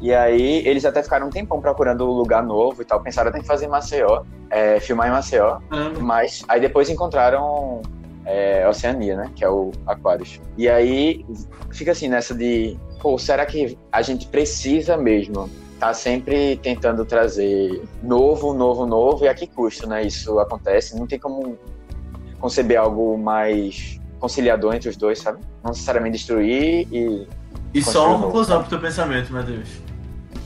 [0.00, 3.40] E aí eles até ficaram um tempão procurando um lugar novo e tal, pensaram até
[3.40, 6.00] em fazer em Maceió, é, filmar em Maceió, uhum.
[6.00, 7.82] mas aí depois encontraram
[8.30, 10.40] é, Oceania, né, que é o Aquarius.
[10.56, 11.24] E aí
[11.70, 15.48] fica assim nessa de, pô, será que a gente precisa mesmo
[15.80, 20.02] tá sempre tentando trazer novo, novo, novo, e a que custo, né?
[20.02, 20.94] Isso acontece.
[20.94, 21.58] Não tem como
[22.38, 25.40] conceber algo mais conciliador entre os dois, sabe?
[25.64, 27.26] Não necessariamente destruir e.
[27.72, 29.68] E só uma conclusão pro teu pensamento, meu Deus.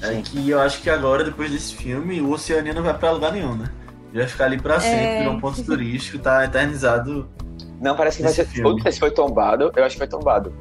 [0.00, 3.32] É que eu acho que agora, depois desse filme, o Oceania não vai pra lugar
[3.32, 3.70] nenhum, né?
[4.12, 5.18] Ele vai ficar ali pra sempre, é...
[5.18, 7.28] virou um ponto turístico, tá eternizado.
[7.80, 8.46] Não, parece que vai ser.
[8.46, 8.70] Filme.
[8.70, 10.52] Não sei se foi tombado, eu acho que foi tombado.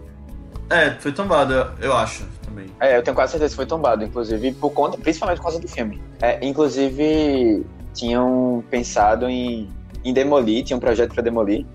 [0.69, 2.67] É, foi tombado, eu acho também.
[2.79, 5.67] É, eu tenho quase certeza que foi tombado, inclusive, por conta, principalmente por causa do
[5.67, 6.01] filme.
[6.21, 9.69] É, inclusive, tinham pensado em,
[10.03, 11.65] em demolir, tinha um projeto para demolir,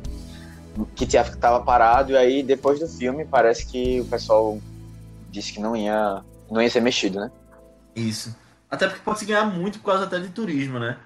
[0.95, 4.59] que tava parado, e aí, depois do filme, parece que o pessoal
[5.31, 7.31] disse que não ia, não ia ser mexido, né?
[7.95, 8.35] Isso.
[8.71, 10.97] Até porque pode se ganhar muito por causa até de turismo, né?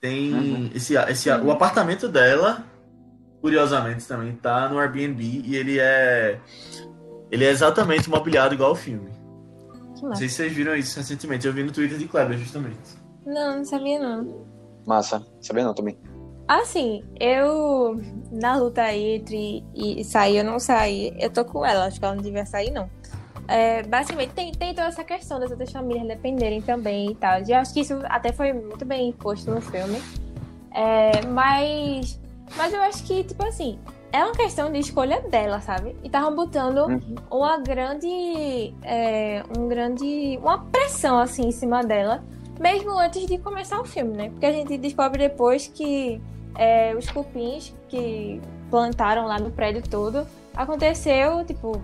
[0.00, 0.70] Tem uhum.
[0.74, 2.64] esse, esse, o apartamento dela,
[3.40, 6.38] curiosamente também, tá no Airbnb e ele é
[7.30, 9.10] ele é exatamente mobiliado igual ao filme.
[10.02, 11.46] Não sei se vocês viram isso recentemente.
[11.46, 12.78] Eu vi no Twitter de Kleber, justamente.
[13.24, 14.46] Não, não sabia não.
[14.86, 15.24] Massa.
[15.40, 15.96] Sabia não também.
[16.48, 18.00] Assim, eu
[18.32, 21.84] na luta aí entre e sair ou não sair, eu tô com ela.
[21.84, 22.90] Acho que ela não devia sair, não.
[23.46, 27.42] É, basicamente, tem, tem toda essa questão das outras famílias dependerem também e tal.
[27.42, 30.00] E eu acho que isso até foi muito bem posto no filme.
[30.72, 32.19] É, mas,
[32.56, 33.78] mas eu acho que, tipo assim,
[34.12, 35.96] é uma questão de escolha dela, sabe?
[36.02, 37.14] E estavam botando uhum.
[37.30, 38.74] uma grande.
[38.82, 40.38] É, um grande.
[40.42, 42.22] uma pressão assim em cima dela,
[42.58, 44.30] mesmo antes de começar o filme, né?
[44.30, 46.20] Porque a gente descobre depois que
[46.56, 51.80] é, os cupins que plantaram lá no prédio todo aconteceu, tipo,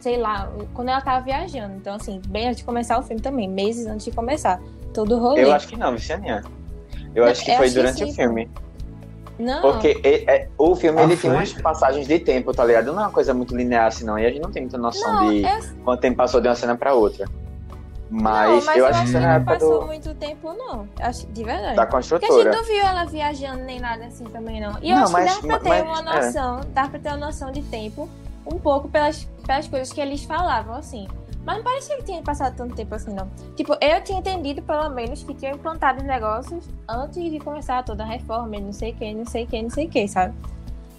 [0.00, 1.74] sei lá, quando ela tava viajando.
[1.76, 4.60] Então, assim, bem antes de começar o filme também, meses antes de começar.
[4.92, 5.44] Todo o rolê.
[5.44, 6.42] Eu acho que não, Vicianinha.
[7.14, 8.50] Eu acho que foi durante o filme.
[9.40, 9.62] Não.
[9.62, 12.92] Porque é, é, o filme ah, ele tem umas passagens de tempo, tá ligado?
[12.92, 14.18] Não é uma coisa muito linear assim, não.
[14.18, 15.48] E a gente não tem muita noção não, de eu...
[15.82, 17.26] quanto tempo passou de uma cena pra outra.
[18.10, 19.86] Mas, não, mas eu, acho que não é passou do...
[19.86, 20.88] muito tempo, não.
[21.00, 21.76] Acho, de verdade.
[21.76, 22.26] Da construtora.
[22.26, 24.76] Porque a gente não viu ela viajando nem nada assim também, não.
[24.82, 26.16] E eu não, acho mas, que dá pra ter mas, uma é.
[26.16, 26.64] noção, é.
[26.74, 28.08] dá pra ter uma noção de tempo
[28.44, 31.06] um pouco pelas, pelas coisas que eles falavam, assim.
[31.44, 33.30] Mas não parecia que tinha passado tanto tempo assim, não.
[33.56, 38.02] Tipo, eu tinha entendido, pelo menos, que tinham implantado os negócios antes de começar toda
[38.02, 40.34] a reforma, não sei o que, não sei o que, não sei o que, sabe?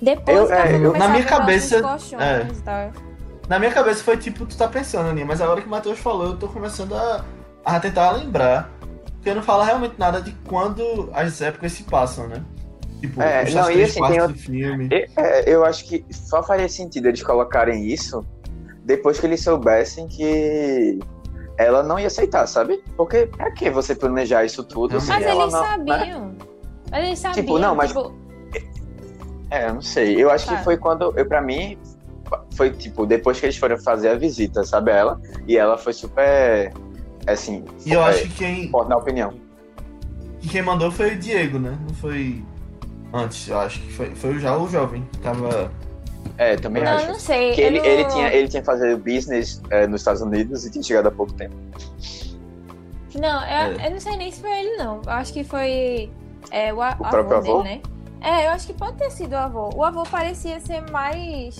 [0.02, 1.78] Depois eu, é, eu, na minha cabeça.
[2.20, 2.92] É.
[3.48, 6.28] Na minha cabeça foi tipo, tu tá pensando, Aninha, mas agora que o Matheus falou,
[6.28, 7.24] eu tô começando a,
[7.64, 8.72] a tentar lembrar.
[9.14, 12.44] Porque não fala realmente nada de quando as épocas se passam, né?
[13.00, 14.38] Tipo, é, não, e assim, tem outro...
[14.38, 14.90] filme.
[14.92, 18.26] É, eu acho que só faria sentido eles colocarem isso
[18.84, 21.00] depois que eles soubessem que
[21.58, 22.84] ela não ia aceitar, sabe?
[22.98, 24.96] Porque pra que você planejar isso tudo?
[24.96, 26.26] Mas eles não, sabiam.
[26.28, 26.36] Né?
[26.89, 27.44] Mas eles sabiam.
[27.44, 27.89] Tipo, não, mas.
[27.89, 28.15] Tipo...
[29.50, 30.22] É, eu não sei.
[30.22, 31.13] Eu acho que foi quando.
[31.15, 31.78] Eu, pra mim,
[32.56, 34.91] foi tipo, depois que eles foram fazer a visita, sabe?
[34.91, 35.20] Ela.
[35.48, 36.74] E ela foi super.
[37.28, 37.63] Assim.
[37.86, 38.72] E eu acho que quem.
[38.88, 39.34] Na opinião.
[40.41, 41.78] E quem mandou foi o Diego, né?
[41.88, 42.44] Não foi.
[43.13, 45.08] Antes, eu acho que foi, foi já o jovem.
[45.22, 45.70] Tava
[46.38, 47.08] é, também não, acho.
[47.08, 47.54] Não, sei.
[47.54, 47.86] Que ele, não...
[47.86, 51.34] ele, tinha, ele tinha fazer business é, nos Estados Unidos e tinha chegado há pouco
[51.34, 51.56] tempo.
[53.15, 53.88] Não, eu, é.
[53.88, 55.02] eu não sei nem se foi ele, não.
[55.06, 56.12] Eu acho que foi
[56.50, 57.82] é, o, o avô próprio avô, dele, né?
[58.22, 59.70] É, eu acho que pode ter sido o avô.
[59.76, 61.56] O avô parecia ser mais.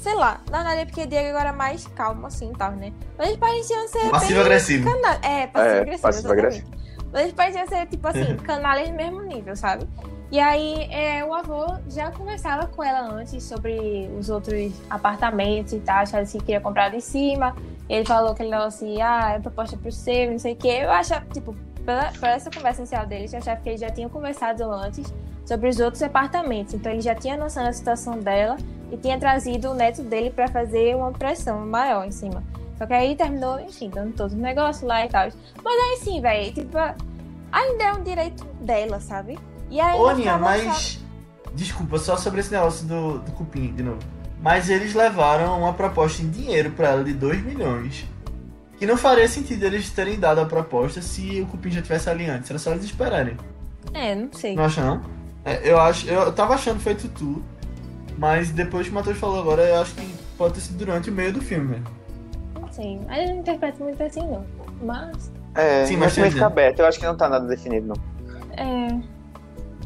[0.00, 2.92] Sei lá, na verdade é porque Diego agora é mais calmo, assim, tal, né?
[3.16, 4.10] Mas eles pareciam ser.
[4.10, 4.90] Passivo-agressivo.
[4.90, 5.18] Cana...
[5.22, 5.94] É, passivo-agressivo.
[5.94, 6.66] É, passivo-agressivo.
[7.12, 9.86] Mas eles pareciam ser, tipo assim, canalhas do mesmo nível, sabe?
[10.32, 15.80] E aí é, o avô já conversava com ela antes sobre os outros apartamentos e
[15.80, 17.54] tal, achava que queria comprar de cima.
[17.86, 20.78] Ele falou que ele falou assim, ah, é proposta pro seu, não sei o quê.
[20.84, 24.08] Eu acho, tipo, pela, pela essa conversa inicial deles, eu achava que eles já tinham
[24.08, 25.12] conversado antes
[25.44, 26.72] sobre os outros apartamentos.
[26.72, 28.56] Então ele já tinha noção da situação dela
[28.90, 32.42] e tinha trazido o neto dele para fazer uma pressão maior em cima.
[32.78, 35.28] Só que aí terminou, enfim, dando todos os negócios lá e tal.
[35.62, 36.78] Mas aí sim, velho, tipo,
[37.52, 39.38] ainda é um direito dela, sabe?
[39.72, 39.98] E aí
[40.38, 41.00] mas.
[41.54, 43.98] Desculpa, só sobre esse negócio do, do cupim, de novo.
[44.40, 48.06] mas eles levaram uma proposta em dinheiro para ela de 2 milhões.
[48.78, 52.28] Que não faria sentido eles terem dado a proposta se o Cupim já tivesse ali
[52.28, 52.50] antes.
[52.50, 53.36] Era só eles esperarem.
[53.94, 54.56] É, não sei.
[54.56, 55.00] Não acha não?
[55.44, 56.08] É, eu acho.
[56.08, 57.42] Eu tava achando que foi Tutu.
[58.18, 61.12] Mas depois que o Matheus falou agora, eu acho que pode ter sido durante o
[61.12, 61.82] meio do filme.
[62.60, 63.00] Não sei.
[63.08, 64.44] Aí eu não interpreto muito assim, não.
[64.82, 65.30] Mas.
[65.54, 66.80] É, Sim, Sim, mas mas também tem- fica aberto.
[66.80, 67.96] Eu acho que não tá nada definido, não.
[68.56, 69.11] É.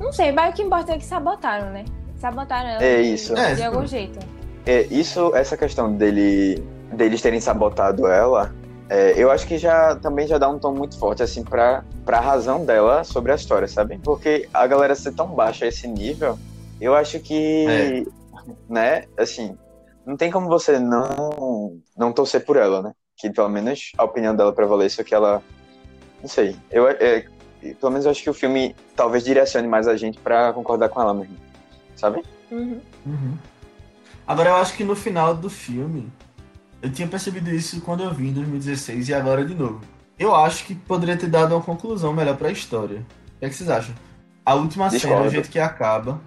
[0.01, 1.85] Não sei, mas o que importa é que sabotaram, né?
[2.17, 3.35] Sabotaram ela É de, isso.
[3.35, 4.19] de É, isso algum jeito.
[4.65, 8.53] É, isso, essa questão dele, deles terem sabotado ela,
[8.89, 12.21] é, eu acho que já também já dá um tom muito forte, assim, pra, pra
[12.21, 13.99] razão dela sobre a história, sabe?
[14.03, 16.39] Porque a galera ser tão baixa a esse nível,
[16.81, 18.07] eu acho que,
[18.69, 19.57] né, assim,
[20.05, 22.93] não tem como você não, não torcer por ela, né?
[23.17, 25.43] Que pelo menos a opinião dela prevaleça, que ela,
[26.21, 27.25] não sei, eu, é,
[27.75, 31.01] pelo menos eu acho que o filme talvez direcione mais a gente pra concordar com
[31.01, 31.37] ela mesmo,
[31.95, 32.23] sabe?
[32.51, 32.81] Uhum.
[33.05, 33.39] Uhum.
[34.27, 36.11] Agora eu acho que no final do filme,
[36.83, 39.81] eu tinha percebido isso quando eu vi em 2016 e agora de novo.
[40.19, 42.99] Eu acho que poderia ter dado uma conclusão melhor pra história.
[43.37, 43.95] O que, é que vocês acham?
[44.45, 45.27] A última cena, Discordo.
[45.27, 46.21] o jeito que acaba.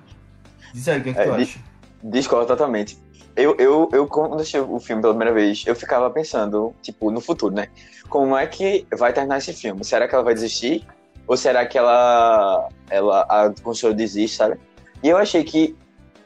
[0.74, 1.60] Diz aí o que, é que É, tu acha.
[2.04, 2.98] Discordo totalmente.
[3.36, 7.22] Eu, eu, eu, quando assisti o filme pela primeira vez, eu ficava pensando, tipo, no
[7.22, 7.70] futuro, né?
[8.10, 9.84] Como é que vai terminar esse filme?
[9.84, 10.86] Será que ela vai desistir?
[11.30, 14.60] Ou será que ela, ela a construtora desiste, sabe?
[15.04, 15.76] E eu achei que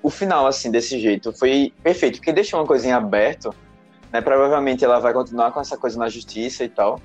[0.01, 3.49] o final, assim, desse jeito, foi perfeito, porque deixou uma coisinha aberta,
[4.13, 4.21] né?
[4.21, 7.01] Provavelmente ela vai continuar com essa coisa na justiça e tal,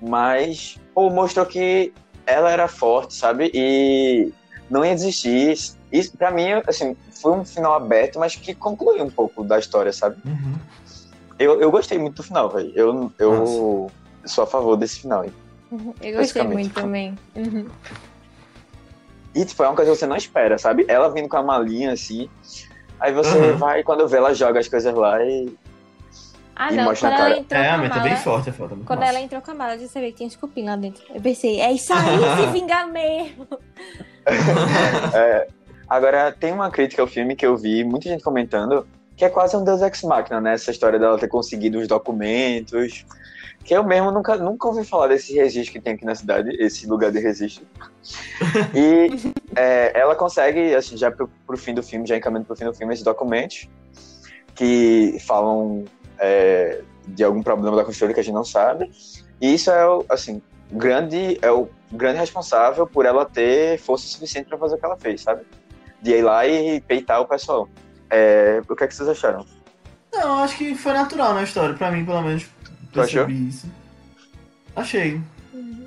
[0.00, 1.92] mas, pô, mostrou que
[2.26, 3.50] ela era forte, sabe?
[3.52, 4.32] E
[4.70, 5.54] não ia desistir.
[5.92, 9.92] Isso, pra mim, assim, foi um final aberto, mas que concluiu um pouco da história,
[9.92, 10.16] sabe?
[10.24, 10.54] Uhum.
[11.38, 12.72] Eu, eu gostei muito do final, velho.
[12.74, 13.90] Eu, eu
[14.24, 15.43] sou a favor desse final aí.
[15.74, 15.94] Uhum.
[16.00, 17.16] Eu gostei muito também.
[17.34, 17.66] Uhum.
[19.34, 20.84] E, tipo, é uma coisa que você não espera, sabe?
[20.86, 22.28] Ela vindo com a malinha, assim.
[23.00, 23.56] Aí você Uhum.
[23.56, 25.52] vai, quando vê, ela joga as coisas lá e.
[26.56, 26.84] Ah, E não.
[26.84, 27.40] mostra Quando ela cara.
[27.40, 28.08] entrou É, com a a meta é mala...
[28.10, 28.74] bem forte, é foda.
[28.76, 29.10] muito Quando massa.
[29.12, 31.02] ela entrou com a mala, você vê que tinha cupim lá dentro.
[31.12, 32.00] Eu pensei, é isso aí,
[32.46, 33.48] se vingar mesmo.
[35.12, 35.48] É,
[35.88, 39.54] agora, tem uma crítica ao filme que eu vi, muita gente comentando, que é quase
[39.56, 40.54] um Deus Ex Machina, né?
[40.54, 43.04] Essa história dela ter conseguido os documentos.
[43.64, 46.86] Que eu mesmo nunca, nunca ouvi falar desse registro que tem aqui na cidade, esse
[46.86, 47.66] lugar de registro.
[48.74, 52.66] E é, ela consegue, assim, já pro, pro fim do filme, já encaminhando pro fim
[52.66, 53.68] do filme, esses documentos
[54.54, 55.84] que falam
[56.18, 58.90] é, de algum problema da construtora que a gente não sabe.
[59.40, 64.48] E isso é, o, assim, grande, é o grande responsável por ela ter força suficiente
[64.48, 65.42] para fazer o que ela fez, sabe?
[66.02, 67.68] De ir lá e peitar o pessoal.
[68.10, 69.46] É, o que é que vocês acharam?
[70.12, 72.46] Não, acho que foi natural na história, pra mim, pelo menos.
[72.94, 73.28] Tu achou?
[73.28, 73.66] Isso.
[74.74, 75.20] Achei.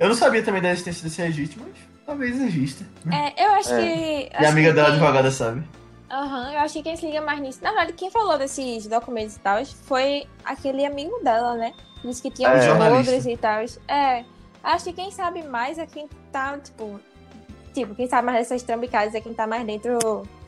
[0.00, 1.74] Eu não sabia também da existência desse registro, mas
[2.06, 2.84] talvez exista.
[3.12, 3.82] É, eu acho É.
[3.82, 4.42] que.
[4.42, 5.62] E a amiga que dela advogada sabe.
[6.10, 7.58] Aham, eu acho que quem se liga mais nisso.
[7.62, 11.72] Na verdade, quem falou desses documentos e tal foi aquele amigo dela, né?
[12.04, 12.74] Disse que tinha É.
[12.74, 13.60] podres e tal.
[13.88, 14.24] É.
[14.62, 17.00] Acho que quem sabe mais é quem tá, tipo.
[17.74, 19.98] Tipo, quem sabe mais dessas trambicadas é quem tá mais dentro.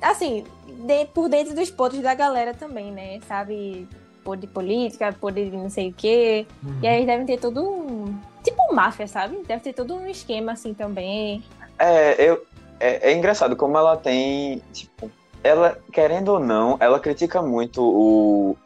[0.00, 0.44] Assim,
[0.86, 3.20] de- por dentro dos podres da galera também, né?
[3.28, 3.86] Sabe?
[4.30, 6.46] Podre de política, podre de não sei o quê.
[6.80, 8.16] E aí devem ter todo um.
[8.44, 9.42] Tipo máfia, sabe?
[9.46, 11.42] Deve ter todo um esquema assim também.
[11.76, 12.44] É, eu,
[12.78, 15.10] é, é engraçado como ela tem, tipo,
[15.42, 18.56] ela, querendo ou não, ela critica muito o,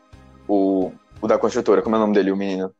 [0.47, 2.71] o, o da construtora, como é o nome dele, o menino?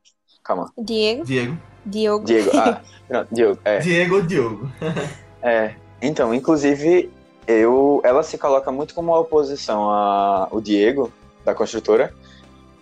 [0.43, 0.71] Calma.
[0.77, 1.25] Diego.
[1.25, 1.59] Diego.
[1.87, 2.25] Diogo.
[2.27, 2.51] Diego.
[2.55, 3.79] Ah, não, Diego, é.
[3.79, 4.71] Diego ou Diogo?
[5.47, 7.13] É, então, inclusive,
[7.47, 11.13] eu, ela se coloca muito como uma oposição ao Diego,
[11.45, 12.15] da construtora,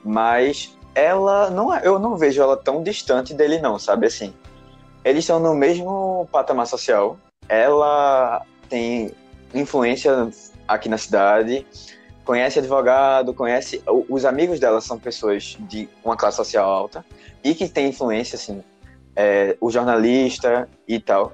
[0.05, 4.35] mas ela não é- eu não vejo ela tão distante dele não, sabe assim.
[5.05, 7.19] Eles estão no mesmo patamar social.
[7.49, 9.12] Ela tem
[9.53, 10.31] influência
[10.67, 11.67] aqui na cidade,
[12.25, 17.05] conhece advogado, conhece os amigos dela são pessoas de uma classe social alta
[17.43, 18.62] e que tem influência assim,
[19.17, 21.33] é, o jornalista e tal.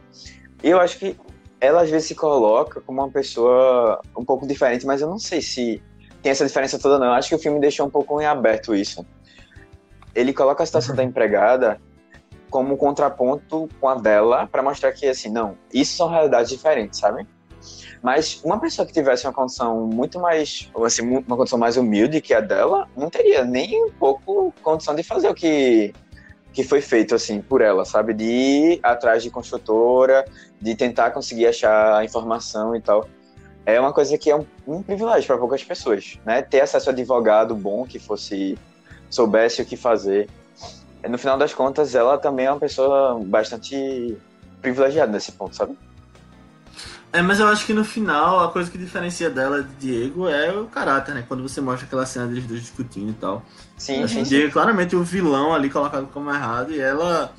[0.63, 1.17] E eu acho que
[1.61, 5.43] ela às vezes se coloca como uma pessoa um pouco diferente, mas eu não sei
[5.43, 5.83] se
[6.29, 7.07] tem essa diferença toda não.
[7.07, 9.05] Eu acho que o filme deixou um pouco em aberto isso.
[10.15, 11.81] Ele coloca a situação da empregada
[12.51, 16.99] como um contraponto com a dela para mostrar que assim, não, isso são realidades diferentes,
[16.99, 17.27] sabe?
[18.03, 22.33] Mas uma pessoa que tivesse uma condição muito mais, assim, uma condição mais humilde que
[22.33, 25.95] a dela, não teria nem um pouco condição de fazer o que
[26.53, 28.13] que foi feito assim por ela, sabe?
[28.13, 30.25] De ir atrás de construtora,
[30.61, 33.07] de tentar conseguir achar a informação e tal.
[33.69, 36.41] É uma coisa que é um, um privilégio para poucas pessoas, né?
[36.41, 38.57] Ter acesso a advogado bom que fosse
[39.11, 40.27] soubesse o que fazer.
[41.07, 44.17] No final das contas, ela também é uma pessoa bastante
[44.63, 45.77] privilegiada nesse ponto, sabe?
[47.13, 50.51] É, mas eu acho que no final a coisa que diferencia dela de Diego é
[50.51, 51.23] o caráter, né?
[51.29, 53.43] Quando você mostra aquela cena deles dois discutindo e tal.
[53.77, 54.31] Sim, Assim, sim, sim.
[54.31, 57.35] Diego é claramente o vilão ali colocado como errado e ela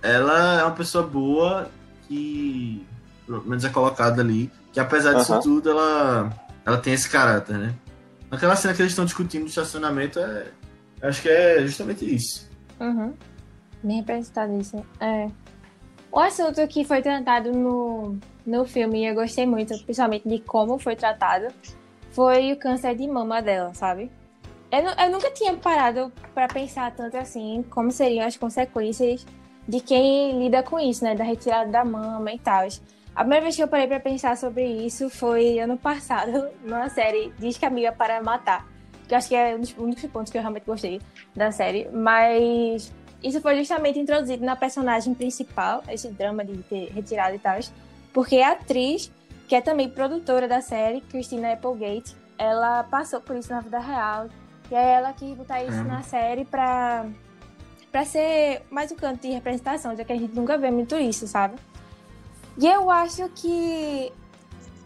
[0.00, 1.68] ela é uma pessoa boa
[2.06, 2.86] que
[3.26, 5.42] pelo menos é colocada ali, que apesar disso Aham.
[5.42, 6.30] tudo ela
[6.66, 7.74] ela tem esse caráter, né?
[8.30, 10.46] Naquela cena que eles estão discutindo no estacionamento, é,
[11.02, 12.50] acho que é justamente isso.
[12.80, 13.14] Uhum.
[13.82, 14.84] Bem representado isso.
[14.98, 15.28] É.
[16.10, 20.78] O assunto que foi tratado no, no filme, e eu gostei muito, principalmente de como
[20.78, 21.48] foi tratado,
[22.10, 24.10] foi o câncer de mama dela, sabe?
[24.72, 29.24] Eu, eu nunca tinha parado pra pensar tanto assim, como seriam as consequências
[29.68, 31.14] de quem lida com isso, né?
[31.14, 32.66] Da retirada da mama e tal.
[33.14, 37.32] A primeira vez que eu parei pra pensar sobre isso foi ano passado, numa série
[37.38, 38.66] Diz que Amiga para Matar.
[39.06, 41.00] Que eu acho que é um dos únicos pontos que eu realmente gostei
[41.36, 41.88] da série.
[41.92, 42.92] Mas
[43.22, 47.58] isso foi justamente introduzido na personagem principal, esse drama de ter retirado e tal.
[48.12, 49.12] Porque a atriz,
[49.46, 54.26] que é também produtora da série, Christina Applegate, ela passou por isso na vida real.
[54.70, 55.84] E aí ela quis botar isso Uhum.
[55.84, 57.04] na série pra,
[57.92, 61.28] pra ser mais um canto de representação, já que a gente nunca vê muito isso,
[61.28, 61.56] sabe?
[62.58, 64.12] E eu acho que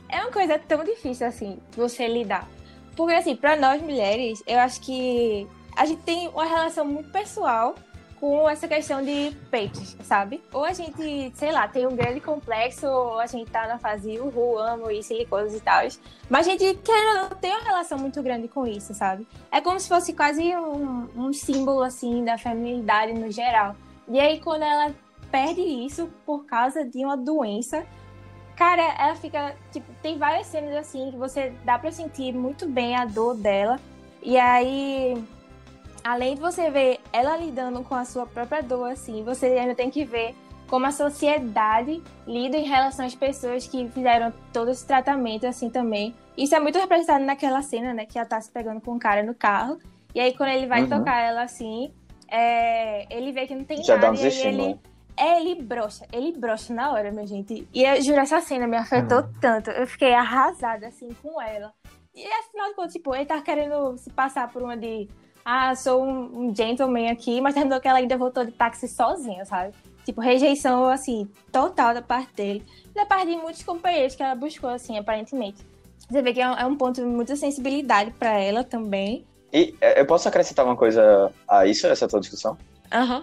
[0.09, 2.49] é uma coisa tão difícil assim, você lidar.
[2.97, 5.47] Porque assim, pra nós mulheres, eu acho que
[5.77, 7.75] a gente tem uma relação muito pessoal
[8.19, 10.43] com essa questão de peitos, sabe?
[10.53, 14.19] Ou a gente, sei lá, tem um grande complexo, ou a gente tá na fase
[14.19, 15.87] uhul, amo e silicose e tal.
[16.29, 19.27] Mas a gente, ou não, tem uma relação muito grande com isso, sabe?
[19.53, 23.77] É como se fosse quase um, um símbolo, assim, da feminilidade no geral.
[24.09, 24.93] E aí, quando ela
[25.31, 27.85] perde isso por causa de uma doença,
[28.57, 32.97] cara, ela fica, tipo, tem várias cenas, assim, que você dá pra sentir muito bem
[32.97, 33.79] a dor dela.
[34.22, 35.22] E aí,
[36.03, 39.91] além de você ver ela lidando com a sua própria dor, assim, você ainda tem
[39.91, 40.35] que ver
[40.68, 46.14] como a sociedade lida em relação às pessoas que fizeram todo esse tratamento, assim, também.
[46.37, 49.22] Isso é muito representado naquela cena, né, que ela tá se pegando com um cara
[49.22, 49.79] no carro.
[50.14, 50.89] E aí, quando ele vai Uhum.
[50.89, 51.93] tocar ela, assim,
[52.31, 54.20] é, ele vê que não tem Já dá nada.
[54.20, 54.79] um e ele,
[55.19, 57.66] é, ele brocha, ele brocha na hora, minha gente.
[57.75, 59.71] E eu juro, essa cena me afetou tanto.
[59.71, 61.73] Eu fiquei arrasada, assim, com ela.
[62.14, 65.09] E afinal de contas, tipo, ele tá querendo se passar por uma de.
[65.45, 69.45] Ah, sou um, um gentleman aqui, mas terminou que ela ainda voltou de táxi sozinha,
[69.45, 69.73] sabe?
[70.05, 72.64] Tipo, rejeição, assim, total da parte dele.
[72.95, 75.64] Da parte de muitos companheiros que ela buscou, assim, aparentemente.
[76.09, 79.27] Você vê que é um, é um ponto de muita sensibilidade pra ela também.
[79.53, 82.57] E é, eu posso acrescentar uma coisa a isso, essa tua discussão?
[82.93, 83.23] Aham.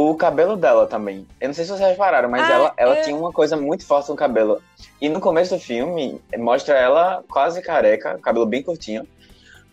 [0.00, 1.26] O cabelo dela também.
[1.40, 3.84] Eu não sei se vocês repararam, mas Ah, ela, ela eu- tinha uma coisa muito
[3.84, 4.62] forte no cabelo.
[5.00, 9.04] E no começo do filme, mostra ela quase careca, cabelo bem curtinho,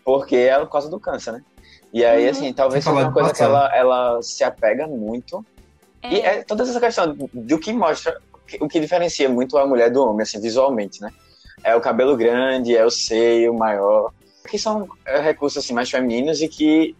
[0.04, 1.42] porque ela por causa do câncer, né?
[1.92, 2.30] E aí, Uhum.
[2.32, 5.46] assim, talvez seja uma coisa que ela, ela se apega muito.
[6.02, 6.38] E É.
[6.38, 8.12] é toda essa questão do que mostra,
[8.60, 11.10] o que diferencia muito a mulher do homem, assim, visualmente, né?
[11.62, 14.10] É o cabelo grande, é o seio maior,
[14.50, 16.96] que são é, recursos, assim, mais femininos e que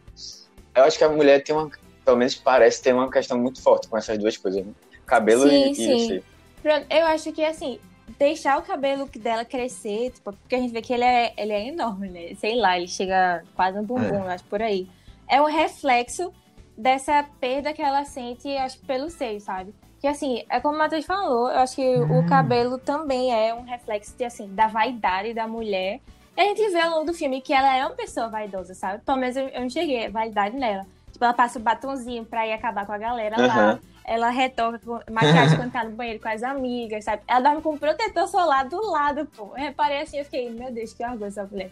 [0.76, 1.68] eu acho que a mulher tem uma,
[2.06, 4.72] pelo menos parece ter uma questão muito forte com essas duas coisas, né?
[5.04, 6.12] Cabelo Sim, e, sim.
[6.14, 7.80] e eu acho que assim,
[8.16, 11.66] deixar o cabelo dela crescer, tipo, porque a gente vê que ele é, ele é
[11.68, 12.34] enorme, né?
[12.36, 14.88] Sei lá, ele chega quase no bumbum, eu acho por aí.
[15.28, 16.32] É um reflexo
[16.78, 19.74] dessa perda que ela sente, acho, pelo seio, sabe?
[20.00, 22.20] Que assim, é como o Matheus falou, eu acho que Hum.
[22.20, 26.00] o cabelo também é um reflexo de, assim, da vaidade da mulher.
[26.36, 29.02] E a gente vê ao longo do filme que ela é uma pessoa vaidosa, sabe?
[29.04, 30.86] Pelo menos eu, eu enxerguei a vaidade nela.
[31.16, 33.54] Tipo, ela passa o batonzinho pra ir acabar com a galera lá.
[33.54, 33.80] Aham.
[34.04, 37.22] Ela retoca com maquiagem quando tá no banheiro com as amigas, sabe?
[37.26, 39.44] Ela dorme com um protetor solar do lado, pô.
[39.56, 41.70] Eu reparei assim, eu fiquei, meu Deus, que orgulho essa mulher.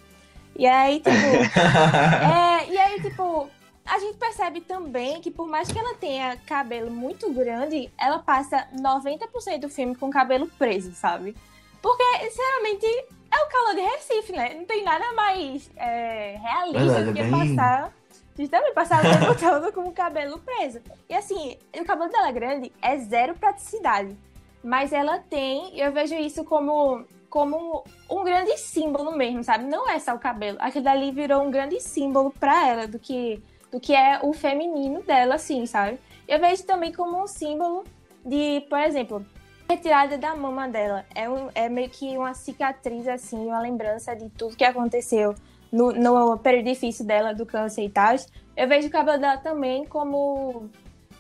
[0.57, 1.11] E aí, tipo.
[1.15, 3.51] é, e aí, tipo,
[3.85, 8.67] a gente percebe também que por mais que ela tenha cabelo muito grande, ela passa
[8.75, 11.37] 90% do filme com cabelo preso, sabe?
[11.83, 12.87] Porque, sinceramente,
[13.31, 14.55] é o calor de Recife, né?
[14.55, 17.93] Não tem nada mais é, realista do é que bem- passar.
[18.39, 20.81] Justamente passar o tempo todo com o cabelo preso.
[21.09, 24.17] E assim, o cabelo dela grande é zero praticidade.
[24.63, 29.65] Mas ela tem, eu vejo isso como, como um grande símbolo mesmo, sabe?
[29.65, 30.57] Não é só o cabelo.
[30.61, 35.03] Aquilo dali virou um grande símbolo pra ela do que, do que é o feminino
[35.03, 36.01] dela, assim, sabe?
[36.27, 37.85] Eu vejo também como um símbolo
[38.25, 39.25] de, por exemplo,
[39.69, 41.05] retirada da mama dela.
[41.15, 45.35] É, um, é meio que uma cicatriz, assim, uma lembrança de tudo que aconteceu
[45.75, 48.15] no, no período difícil dela, do câncer e tal.
[48.57, 50.71] Eu vejo o cabelo dela também como,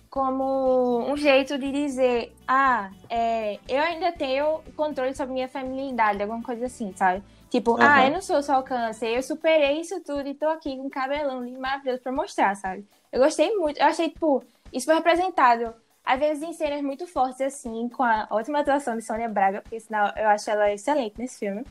[0.08, 6.42] como um jeito de dizer: ah, é, eu ainda tenho controle sobre minha feminilidade, alguma
[6.42, 7.22] coisa assim, sabe?
[7.50, 8.06] Tipo, ah, Aham.
[8.06, 10.90] eu não sou só o câncer, eu superei isso tudo e tô aqui com um
[10.90, 12.84] cabelão lindo, maravilhoso pra mostrar, sabe?
[13.12, 14.42] Eu gostei muito, eu achei, tipo,
[14.72, 15.74] isso foi representado
[16.04, 19.80] às vezes em cenas muito fortes, assim, com a ótima atuação de Sônia Braga, porque
[19.80, 21.64] senão eu acho ela excelente nesse filme.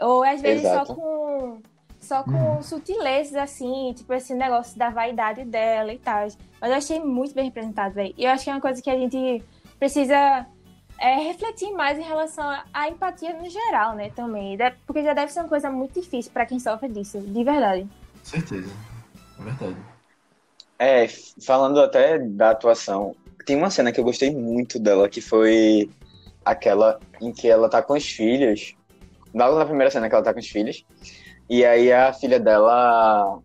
[0.00, 0.86] Ou às vezes Exato.
[0.86, 1.60] só com.
[2.00, 6.28] Só com sutilezas, assim, tipo esse negócio da vaidade dela e tal.
[6.60, 8.14] Mas eu achei muito bem representado, velho.
[8.16, 9.42] E eu acho que é uma coisa que a gente
[9.78, 10.46] precisa
[10.98, 14.56] é, refletir mais em relação à empatia no geral, né, também.
[14.86, 17.86] Porque já deve ser uma coisa muito difícil pra quem sofre disso, de verdade.
[18.22, 18.70] Certeza.
[19.38, 19.76] É verdade.
[20.78, 21.08] É,
[21.44, 25.90] falando até da atuação, tem uma cena que eu gostei muito dela, que foi
[26.44, 28.76] aquela em que ela tá com os filhos.
[29.34, 30.84] Logo na primeira cena que ela tá com os filhos.
[31.48, 33.38] E aí a filha dela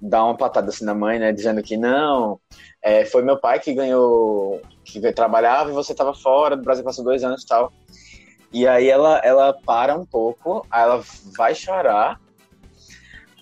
[0.00, 1.32] dá uma patada assim na mãe, né?
[1.32, 2.38] Dizendo que não,
[2.82, 7.04] é, foi meu pai que ganhou, que trabalhava e você tava fora do Brasil, passou
[7.04, 7.72] dois anos e tal.
[8.52, 11.02] E aí ela, ela para um pouco, aí ela
[11.36, 12.20] vai chorar,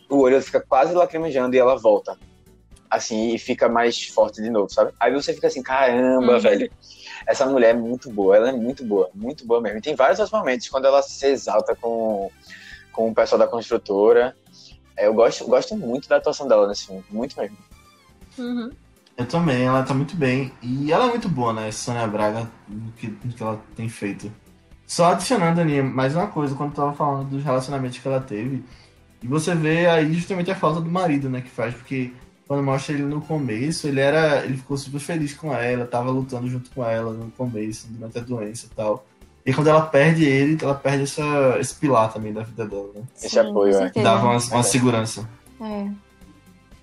[0.08, 2.16] o olho fica quase lacrimejando e ela volta
[2.90, 4.92] assim, e fica mais forte de novo, sabe?
[4.98, 6.40] Aí você fica assim, caramba, Uhum.
[6.40, 6.70] velho,
[7.26, 9.78] essa mulher é muito boa, ela é muito boa, muito boa mesmo.
[9.78, 12.30] E tem vários outros momentos quando ela se exalta com,
[12.98, 14.34] com o pessoal da construtora.
[14.96, 17.56] É, Eu gosto, gosto muito da atuação dela nesse filme, muito mesmo.
[18.36, 18.72] Uhum.
[19.16, 20.52] Eu também, ela tá muito bem.
[20.60, 21.70] E ela é muito boa, né?
[21.70, 24.32] Sônia Braga, no que, no que ela tem feito.
[24.84, 28.64] Só adicionando, Aninha, mais uma coisa, quando tu tava falando dos relacionamentos que ela teve.
[29.22, 32.12] E você vê aí justamente a falta do marido, né, que faz, porque
[32.48, 34.44] quando mostra ele no começo, ele era.
[34.44, 38.22] ele ficou super feliz com ela, tava lutando junto com ela no começo, durante a
[38.22, 39.06] doença e tal.
[39.48, 41.22] E quando ela perde ele, ela perde essa,
[41.58, 43.02] esse pilar também da vida dela, né?
[43.16, 43.90] Esse Sim, apoio, é.
[44.02, 45.26] Dava uma, uma segurança.
[45.58, 45.88] É.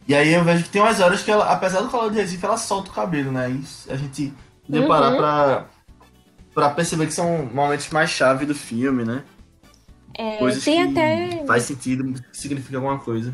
[0.08, 2.44] E aí eu vejo que tem umas horas que ela, apesar do calor de Recife,
[2.44, 3.52] ela solta o cabelo, né?
[3.52, 4.34] E a gente
[4.66, 4.88] podia Uhum.
[4.88, 5.66] parar pra,
[6.56, 9.24] pra perceber que são momentos mais chave do filme, né?
[10.18, 11.46] É, Coisas tem que até.
[11.46, 13.32] faz sentido, significa alguma coisa.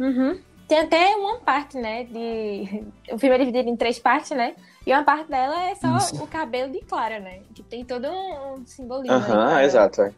[0.00, 0.36] Uhum.
[0.66, 2.02] Tem até uma parte, né?
[2.02, 2.82] De...
[3.12, 4.54] O filme é dividido em três partes, né?
[4.88, 6.24] E uma parte dela é só Isso.
[6.24, 7.40] o cabelo de Clara, né?
[7.54, 9.14] Que tem todo um simbolismo.
[9.14, 10.12] aí Aham, pra- exato, é.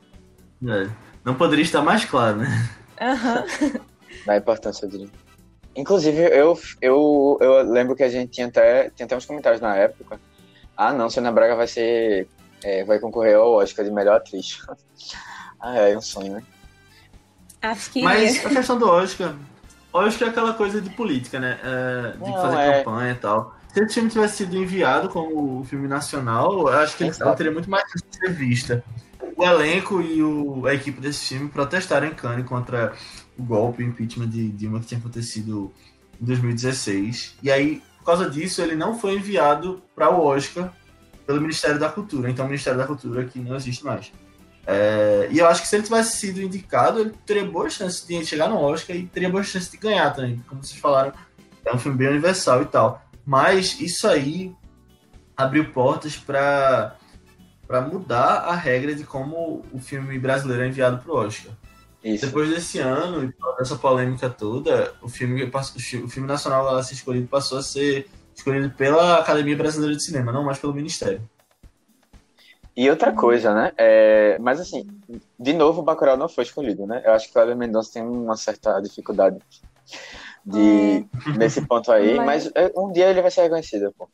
[0.64, 0.89] É.
[1.25, 2.71] Não poderia estar mais claro, né?
[3.01, 3.45] Aham.
[4.25, 5.11] Da importância dele.
[5.75, 9.75] Inclusive, eu, eu, eu lembro que a gente tinha até, tinha até uns comentários na
[9.75, 10.21] época.
[10.77, 12.29] Ah, não, Sônia Braga vai ser.
[12.62, 14.61] é, vai concorrer ao Oscar de melhor atriz.
[15.59, 16.43] ah, é, é um sonho, né?
[17.61, 18.03] Acho que.
[18.03, 19.35] Mas a questão do Oscar.
[19.93, 21.59] Oscar é aquela coisa de política, né?
[21.64, 22.79] É, de Não, fazer é.
[22.85, 23.55] campanha e tal.
[23.81, 27.37] Se esse filme tivesse sido enviado como filme nacional, eu acho que ele- Exato.
[27.37, 28.85] teria muito mais chance de ser vista.
[29.37, 32.93] O elenco e o- a equipe desse filme protestaram em Cannes contra
[33.39, 35.72] o golpe, o impeachment de Dilma que tinha acontecido
[36.20, 37.37] em 2016.
[37.43, 40.72] E aí, por causa disso, ele não foi enviado para o Oscar
[41.26, 42.31] pelo Ministério da Cultura.
[42.31, 44.12] Então, o Ministério da Cultura aqui não existe mais.
[44.66, 48.24] É, e eu acho que se ele tivesse sido indicado, ele teria boa chance de
[48.26, 50.45] chegar no Oscar e teria boa chance de ganhar também.
[50.47, 51.12] Como vocês falaram,
[51.64, 53.03] é um filme bem universal e tal.
[53.31, 54.53] Mas isso aí
[55.37, 56.97] abriu portas para
[57.64, 61.53] para mudar a regra de como o filme brasileiro é enviado para o Oscar.
[62.03, 62.26] Isso.
[62.26, 67.28] Depois desse ano e dessa polêmica toda, o filme, o filme nacional a ser escolhido
[67.28, 71.22] passou a ser escolhido pela Academia Brasileira de Cinema, não mais pelo Ministério.
[72.76, 73.70] E outra coisa, né?
[73.76, 74.89] É, mas assim,
[75.39, 77.01] de novo, o Bacurau não foi escolhido, né?
[77.05, 79.39] Eu acho que o Kleber Mendonça tem uma certa dificuldade
[80.45, 82.45] de, nesse ponto aí, mas...
[82.45, 84.09] Mas- é, um dia ele vai ser reconhecido, pô.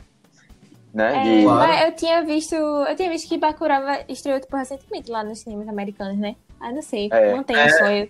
[0.94, 1.18] Né?
[1.18, 2.54] É, De- mas eu tinha visto.
[2.54, 6.36] Eu tinha visto que Bacurau estreou tipo, recentemente lá nos cinemas americanos, né?
[6.58, 7.08] Ah, não sei.
[7.12, 7.34] É.
[7.34, 7.68] Não tem É.
[7.68, 8.08] sonho.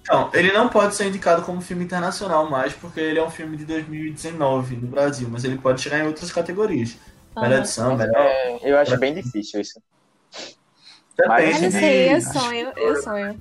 [0.00, 3.56] Então, ele não pode ser indicado como filme internacional mais, porque ele é um filme
[3.56, 6.96] de 2019 no Brasil, mas ele pode chegar em outras categorias.
[7.36, 7.58] Melhor Aham.
[7.58, 8.16] edição, melhor.
[8.16, 9.78] É, eu acho bem difícil isso.
[11.22, 13.40] Ah, Mas- não de- sei, eu sonho, eu sonho.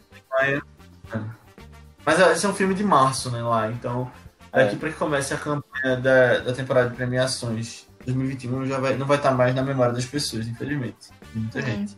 [2.06, 3.70] Mas esse é um filme de março, né, lá.
[3.72, 4.12] Então,
[4.54, 4.66] É.
[4.66, 9.08] daqui para que comece a campanha da, da temporada de premiações 2021 já vai, não
[9.08, 11.10] vai estar mais na memória das pessoas, infelizmente.
[11.34, 11.62] Muita É.
[11.64, 11.98] gente.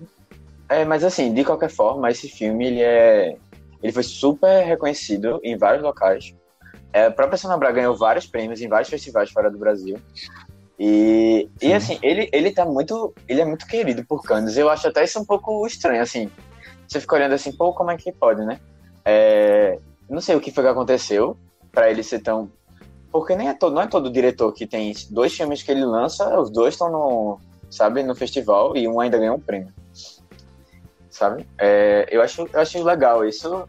[0.69, 3.35] É, mas assim, de qualquer forma, esse filme ele é.
[3.83, 6.33] Ele foi super reconhecido em vários locais.
[6.91, 9.97] É, a própria Sônia Braga ganhou vários prêmios em vários festivais fora do Brasil.
[10.79, 11.73] E, e Sim.
[11.73, 13.13] assim, ele, ele tá muito.
[13.27, 14.57] Ele é muito querido por Cannes.
[14.57, 16.29] Eu acho até isso um pouco estranho, assim.
[16.87, 18.59] Você fica olhando assim, pô, como é que pode, né?
[19.05, 19.77] É,
[20.09, 21.37] não sei o que foi que aconteceu
[21.71, 22.49] pra ele ser tão.
[23.11, 26.39] Porque nem é todo, não é todo diretor que tem dois filmes que ele lança,
[26.39, 27.39] os dois estão no,
[27.69, 29.73] sabe, no festival e um ainda ganhou um prêmio
[31.17, 31.47] sabe?
[31.57, 33.67] É, eu, acho, eu acho legal isso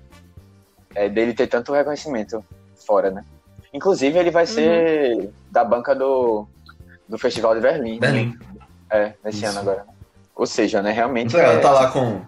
[0.95, 2.45] é, dele ter tanto reconhecimento
[2.87, 3.25] fora, né?
[3.73, 6.47] Inclusive, ele vai ser da banca do,
[7.09, 7.99] do Festival de Berlim.
[7.99, 8.39] Berlim.
[8.91, 9.47] É, nesse Isso.
[9.47, 9.87] ano agora.
[10.35, 11.37] Ou seja, né, realmente.
[11.37, 12.23] Legal, é, tá lá com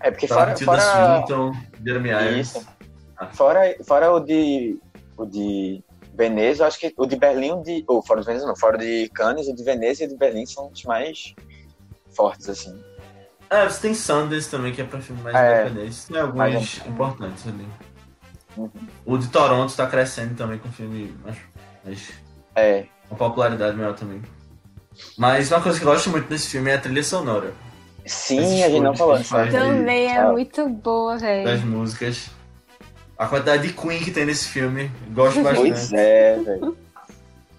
[0.00, 1.52] é porque tá fora, fora, Swinton,
[1.84, 2.36] Jeremy Irons.
[2.36, 2.66] isso.
[3.32, 4.78] Fora, fora o de.
[5.16, 5.82] O de
[6.14, 8.76] Veneza, eu acho que o de Berlim, o de, ou fora de Veneza não, fora
[8.78, 11.34] de Cannes, o de Veneza e o de Berlim são os mais
[12.14, 12.76] fortes, assim.
[13.50, 15.62] É, você tem Sundance também, que é pra filme mais É.
[15.68, 16.06] independente.
[16.06, 17.66] Tem alguns Mais importantes ali.
[18.56, 18.70] Uhum.
[19.06, 21.36] O de Toronto tá crescendo também com filme mais,
[21.84, 22.10] mais
[22.56, 24.20] É, uma popularidade maior também.
[25.16, 27.52] Mas uma coisa que eu gosto muito desse filme é a trilha sonora
[28.04, 29.18] sim, Esses a gente não falou?
[29.22, 30.32] Também é Ah.
[30.32, 31.66] muito boa, das velho.
[31.66, 32.30] músicas.
[33.18, 35.96] A quantidade de Queen que tem nesse filme, gosto Pois bastante.
[35.96, 36.76] é, velho.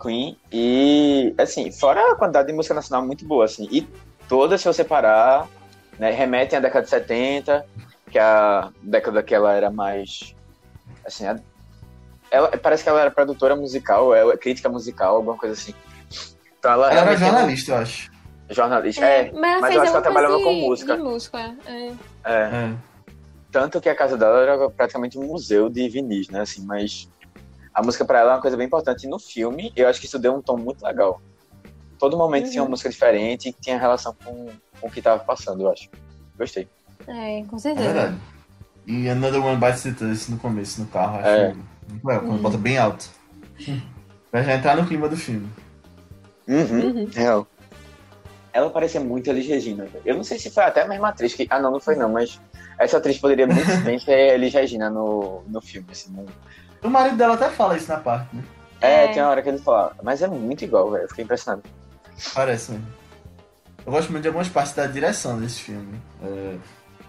[0.01, 0.37] Queen.
[0.51, 3.67] E, assim, fora a quantidade de música nacional muito boa, assim.
[3.69, 3.81] E
[4.29, 5.47] todas, se você parar,
[5.99, 7.65] né, remetem à década de 70,
[8.09, 10.33] que é a década que ela era mais.
[11.05, 11.37] Assim, a-
[12.31, 15.73] ela, parece que ela era produtora musical, ela, crítica musical, alguma coisa assim.
[16.57, 18.11] Então ela, Ela era é jornalista, eu acho.
[18.49, 19.05] jornalista.
[19.05, 20.95] É, mas ela mas fez eu acho que ela trabalhava coisa com de- música.
[20.95, 21.71] De música, é.
[21.73, 21.93] é.
[22.23, 22.73] É.
[23.51, 26.41] Tanto que a casa dela era praticamente um museu de vinis, né?
[26.41, 27.09] Assim, mas
[27.73, 29.05] a música pra ela é uma coisa bem importante.
[29.05, 31.21] E no filme, eu acho que isso deu um tom muito legal.
[31.97, 32.71] Todo momento tinha uma Uhum.
[32.71, 34.47] música diferente e que tinha relação com,
[34.79, 35.89] com o que tava passando, eu acho.
[36.37, 36.67] Gostei.
[37.07, 37.93] É, com É certeza.
[37.93, 38.17] verdade.
[38.85, 41.53] E Another One Bites the Dust no começo, no carro, acho É.
[41.53, 42.41] muito legal, quando Uhum.
[42.41, 43.09] bota bem alto.
[44.31, 45.49] Pra já entrar no clima do filme.
[46.47, 46.79] Uhum.
[47.01, 47.09] Uhum.
[47.13, 47.47] Real.
[48.53, 49.87] Ela parecia muito Elis Regina.
[50.05, 51.45] Eu não sei se foi até a mesma atriz que.
[51.49, 52.39] Ah, não, não foi não, mas
[52.79, 55.87] essa atriz poderia muito bem ser Elis Regina no, no filme.
[55.91, 56.25] Assim, no-
[56.81, 58.43] O marido dela até fala isso na parte, né?
[58.81, 59.07] É, É.
[59.09, 59.95] tem uma hora que ele fala.
[60.01, 61.03] Mas é muito igual, velho.
[61.03, 61.63] Eu fiquei impressionado.
[62.33, 62.87] Parece mesmo.
[63.85, 65.99] Eu gosto muito de algumas partes da direção desse filme.
[66.23, 66.55] É,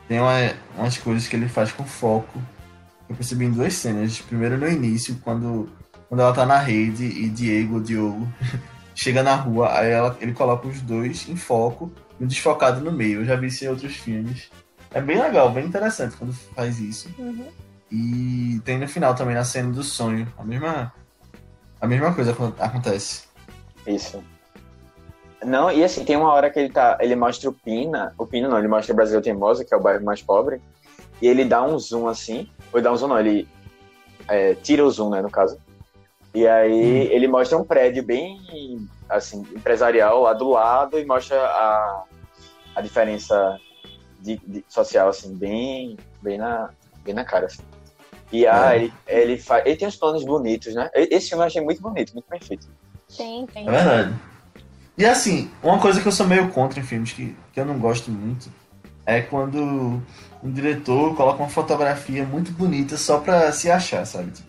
[0.08, 2.40] tem uma- umas coisas que ele faz com foco.
[3.08, 4.20] Eu percebi em duas cenas.
[4.20, 5.68] Primeiro no início, quando,
[6.08, 8.28] quando ela tá na rede e Diego, o Diogo,
[8.94, 12.90] chega na rua, aí ela- ele coloca os dois em foco e um desfocado no
[12.92, 13.20] meio.
[13.20, 14.50] Eu já vi isso em outros filmes.
[14.92, 17.08] É bem legal, bem interessante quando faz isso.
[17.18, 17.46] Uhum.
[17.90, 20.32] E tem no final também, na cena do sonho.
[20.38, 20.92] A mesma,
[21.80, 23.24] a mesma coisa acon- acontece.
[23.86, 24.22] Isso.
[25.44, 26.98] Não, e assim, tem uma hora que ele tá.
[27.00, 28.14] Ele mostra o Pina.
[28.18, 30.60] O Pina não, ele mostra o Brasil Teimosa, que é o bairro mais pobre.
[31.20, 32.48] E ele dá um zoom assim.
[32.72, 33.48] Ou ele dá um zoom, não, ele
[34.28, 35.58] é, tira o zoom, né, no caso.
[36.34, 38.38] E aí ele mostra um prédio bem
[39.08, 42.04] assim, empresarial lá do lado e mostra a,
[42.76, 43.58] a diferença
[44.20, 46.70] de, de- social, assim, bem, bem, na,
[47.04, 47.46] bem na cara.
[47.46, 47.62] Assim.
[48.32, 48.76] E ah, É.
[48.84, 50.88] ele, ele, faz, ele tem uns planos bonitos, né?
[50.94, 52.68] Esse filme eu achei muito bonito, muito perfeito.
[53.16, 53.66] Tem, tem.
[53.66, 54.14] É verdade.
[54.96, 57.78] E assim, uma coisa que eu sou meio contra em filmes que, que eu não
[57.78, 58.50] gosto muito
[59.06, 60.00] é quando
[60.42, 64.30] um diretor coloca uma fotografia muito bonita só pra se achar, sabe?
[64.30, 64.48] Tipo,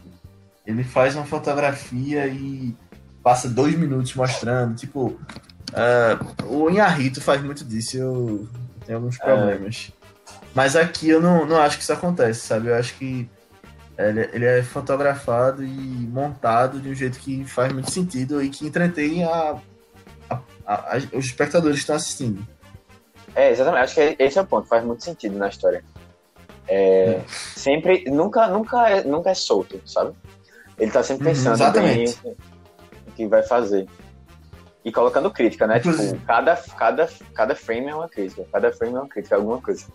[0.66, 2.76] ele faz uma fotografia e
[3.24, 4.76] passa dois minutos mostrando.
[4.76, 5.18] Tipo,
[5.74, 8.48] ah, o Inharito faz muito disso eu
[8.86, 9.92] tenho alguns problemas.
[10.54, 12.68] Mas aqui eu não, não acho que isso acontece, sabe?
[12.68, 13.30] Eu acho que
[13.98, 18.66] ele, ele é fotografado e montado de um jeito que faz muito sentido e que
[18.66, 19.58] entretém a,
[20.30, 22.46] a- a- os espectadores que estão assistindo.
[23.36, 23.84] É, exatamente.
[23.84, 24.68] Acho que esse é o ponto.
[24.68, 25.84] Faz muito sentido na história.
[26.68, 27.22] É,
[27.56, 30.14] Sempre, nunca, nunca, é, nunca é solto, sabe?
[30.80, 32.20] Ele tá sempre Uhum, pensando exatamente.
[32.24, 32.36] bem
[33.08, 33.88] o que vai fazer.
[34.84, 35.80] E colocando crítica, né?
[35.80, 38.46] Tipo, cada, cada, cada frame é uma crítica.
[38.52, 39.86] Cada frame é uma crítica, alguma coisa.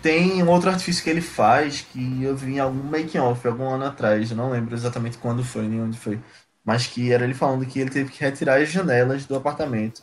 [0.00, 3.84] Tem um outro artifício que ele faz que eu vi em algum making-off algum ano
[3.84, 6.18] atrás, eu não lembro exatamente quando foi nem onde foi,
[6.64, 10.02] mas que era ele falando que ele teve que retirar as janelas do apartamento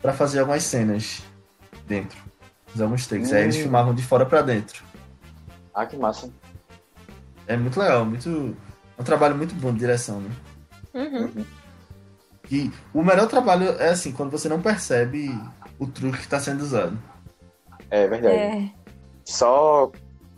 [0.00, 1.22] para fazer algumas cenas
[1.86, 2.18] dentro,
[2.68, 3.32] fazer alguns takes.
[3.32, 3.62] Aí eles Hum.
[3.62, 4.82] filmavam de fora para dentro.
[5.74, 6.30] Ah, que massa.
[7.46, 8.56] É muito legal, muito
[8.96, 10.30] é um trabalho muito bom de direção, né?
[10.96, 11.44] Uhum.
[12.50, 15.30] E o melhor trabalho é assim, quando você não percebe
[15.78, 16.98] o truque que está sendo usado.
[17.90, 18.34] É verdade.
[18.34, 18.70] É.
[19.24, 19.92] Só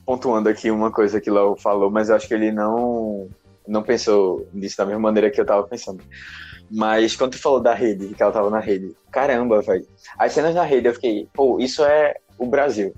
[0.05, 3.29] pontuando aqui uma coisa que o Léo falou, mas eu acho que ele não,
[3.67, 6.03] não pensou nisso da mesma maneira que eu tava pensando.
[6.71, 9.87] Mas quando tu falou da rede, que ela tava na rede, caramba, velho.
[10.19, 12.95] As cenas na rede eu fiquei, pô, isso é o Brasil.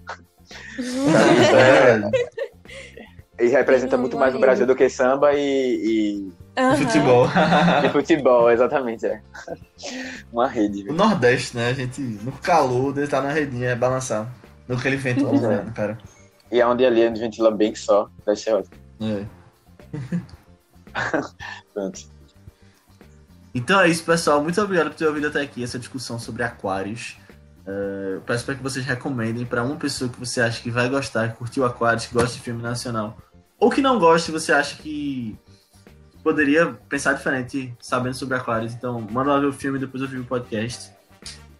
[0.78, 1.06] Isso
[1.56, 2.00] é,
[3.44, 6.76] e representa Não, muito mais o Brasil do que samba e, Aham.
[6.76, 7.26] Futebol.
[7.26, 9.22] e, e futebol, exatamente, é.
[10.32, 10.96] Uma rede, o velho.
[10.96, 11.68] Nordeste, né?
[11.68, 14.28] A gente, no calor, dele tá na redinha, é balançar.
[14.68, 15.46] No aquele vento Pois é.
[15.46, 15.98] rolando, cara.
[16.50, 18.74] E é onde ali onde ventila bem que só, vai ser ótimo.
[19.00, 19.24] É.
[21.72, 22.00] Pronto.
[23.54, 24.42] Então é isso, pessoal.
[24.42, 27.16] Muito obrigado por ter ouvido até aqui essa discussão sobre aquários.
[27.66, 31.30] Eu peço para que vocês recomendem para uma pessoa que você acha que vai gostar,
[31.30, 33.16] que curtiu aquários, que gosta de filme nacional.
[33.58, 35.38] Ou que não gosta e você acha que
[36.22, 38.72] poderia pensar diferente sabendo sobre aquários.
[38.72, 40.92] Então, manda lá ver o filme depois ouvir o podcast.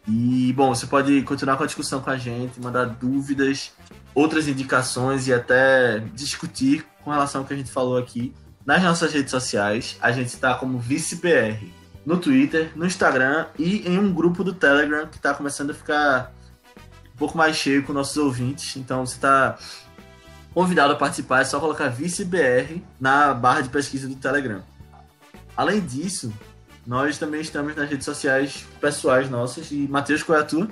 [0.09, 3.73] E, bom, você pode continuar com a discussão com a gente, mandar dúvidas,
[4.15, 8.35] outras indicações e até discutir com relação ao que a gente falou aqui
[8.65, 9.97] nas nossas redes sociais.
[10.01, 11.73] A gente está como ViceBR
[12.05, 16.33] no Twitter, no Instagram e em um grupo do Telegram que está começando a ficar
[17.15, 18.77] um pouco mais cheio com nossos ouvintes.
[18.77, 19.59] Então você está
[20.55, 24.63] convidado a participar, é só colocar ViceBR na barra de pesquisa do Telegram.
[25.57, 26.33] Além disso,
[26.87, 29.71] nós também estamos nas redes sociais pessoais nossas.
[29.71, 30.69] E Matheus, qual é a tua?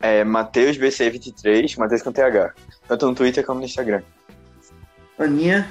[0.00, 2.54] É Matheus BC23, Matheus com TH.
[2.88, 4.02] Tanto no Twitter como no Instagram.
[5.18, 5.70] Aninha.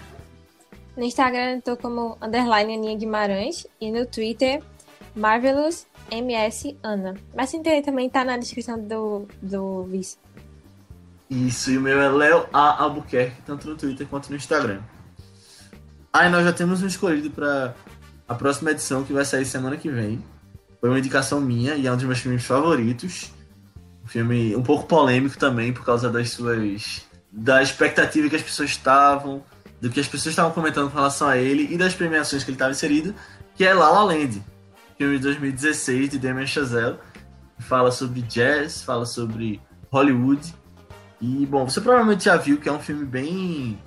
[0.96, 4.62] No Instagram eu tô como underline Aninha Guimarães e no Twitter
[5.16, 7.16] Marvelous MS Ana.
[7.36, 10.18] Mas sem entender também tá na descrição do, do vice.
[11.30, 12.84] Isso, e o meu é Léo A.
[12.84, 14.82] Albuquerque, tanto no Twitter quanto no Instagram.
[16.12, 17.74] Aí nós já temos um escolhido para
[18.28, 20.24] a próxima edição que vai sair semana que vem.
[20.80, 23.32] Foi uma indicação minha e é um dos meus filmes favoritos.
[24.04, 27.02] Um filme um pouco polêmico também por causa das suas
[27.32, 29.44] da expectativa que as pessoas estavam,
[29.82, 32.56] do que as pessoas estavam comentando com relação a ele e das premiações que ele
[32.56, 33.16] estava inserido,
[33.56, 34.44] que é La La Land,
[34.98, 36.98] filme de 2016 de Damien Chazelle,
[37.58, 39.60] fala sobre jazz, fala sobre
[39.92, 40.54] Hollywood.
[41.24, 43.80] E bom, você provavelmente já viu que é um filme bem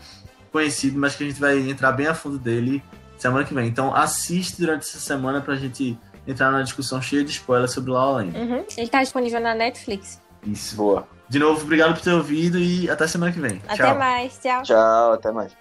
[0.50, 2.82] conhecido, mas que a gente vai entrar bem a fundo dele
[3.18, 3.68] semana que vem.
[3.68, 8.06] Então assiste durante essa semana pra gente entrar numa discussão cheia de spoilers sobre La
[8.06, 8.38] La Land.
[8.38, 8.64] Uhum.
[8.74, 10.18] Ele tá disponível na Netflix.
[10.46, 10.76] Isso.
[10.76, 11.06] Boa.
[11.28, 13.60] De novo, obrigado por ter ouvido e até semana que vem.
[13.68, 13.98] Até Tchau.
[13.98, 14.62] mais, tchau.
[14.62, 15.52] Tchau, até mais.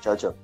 [0.00, 0.34] Tchau, tchau.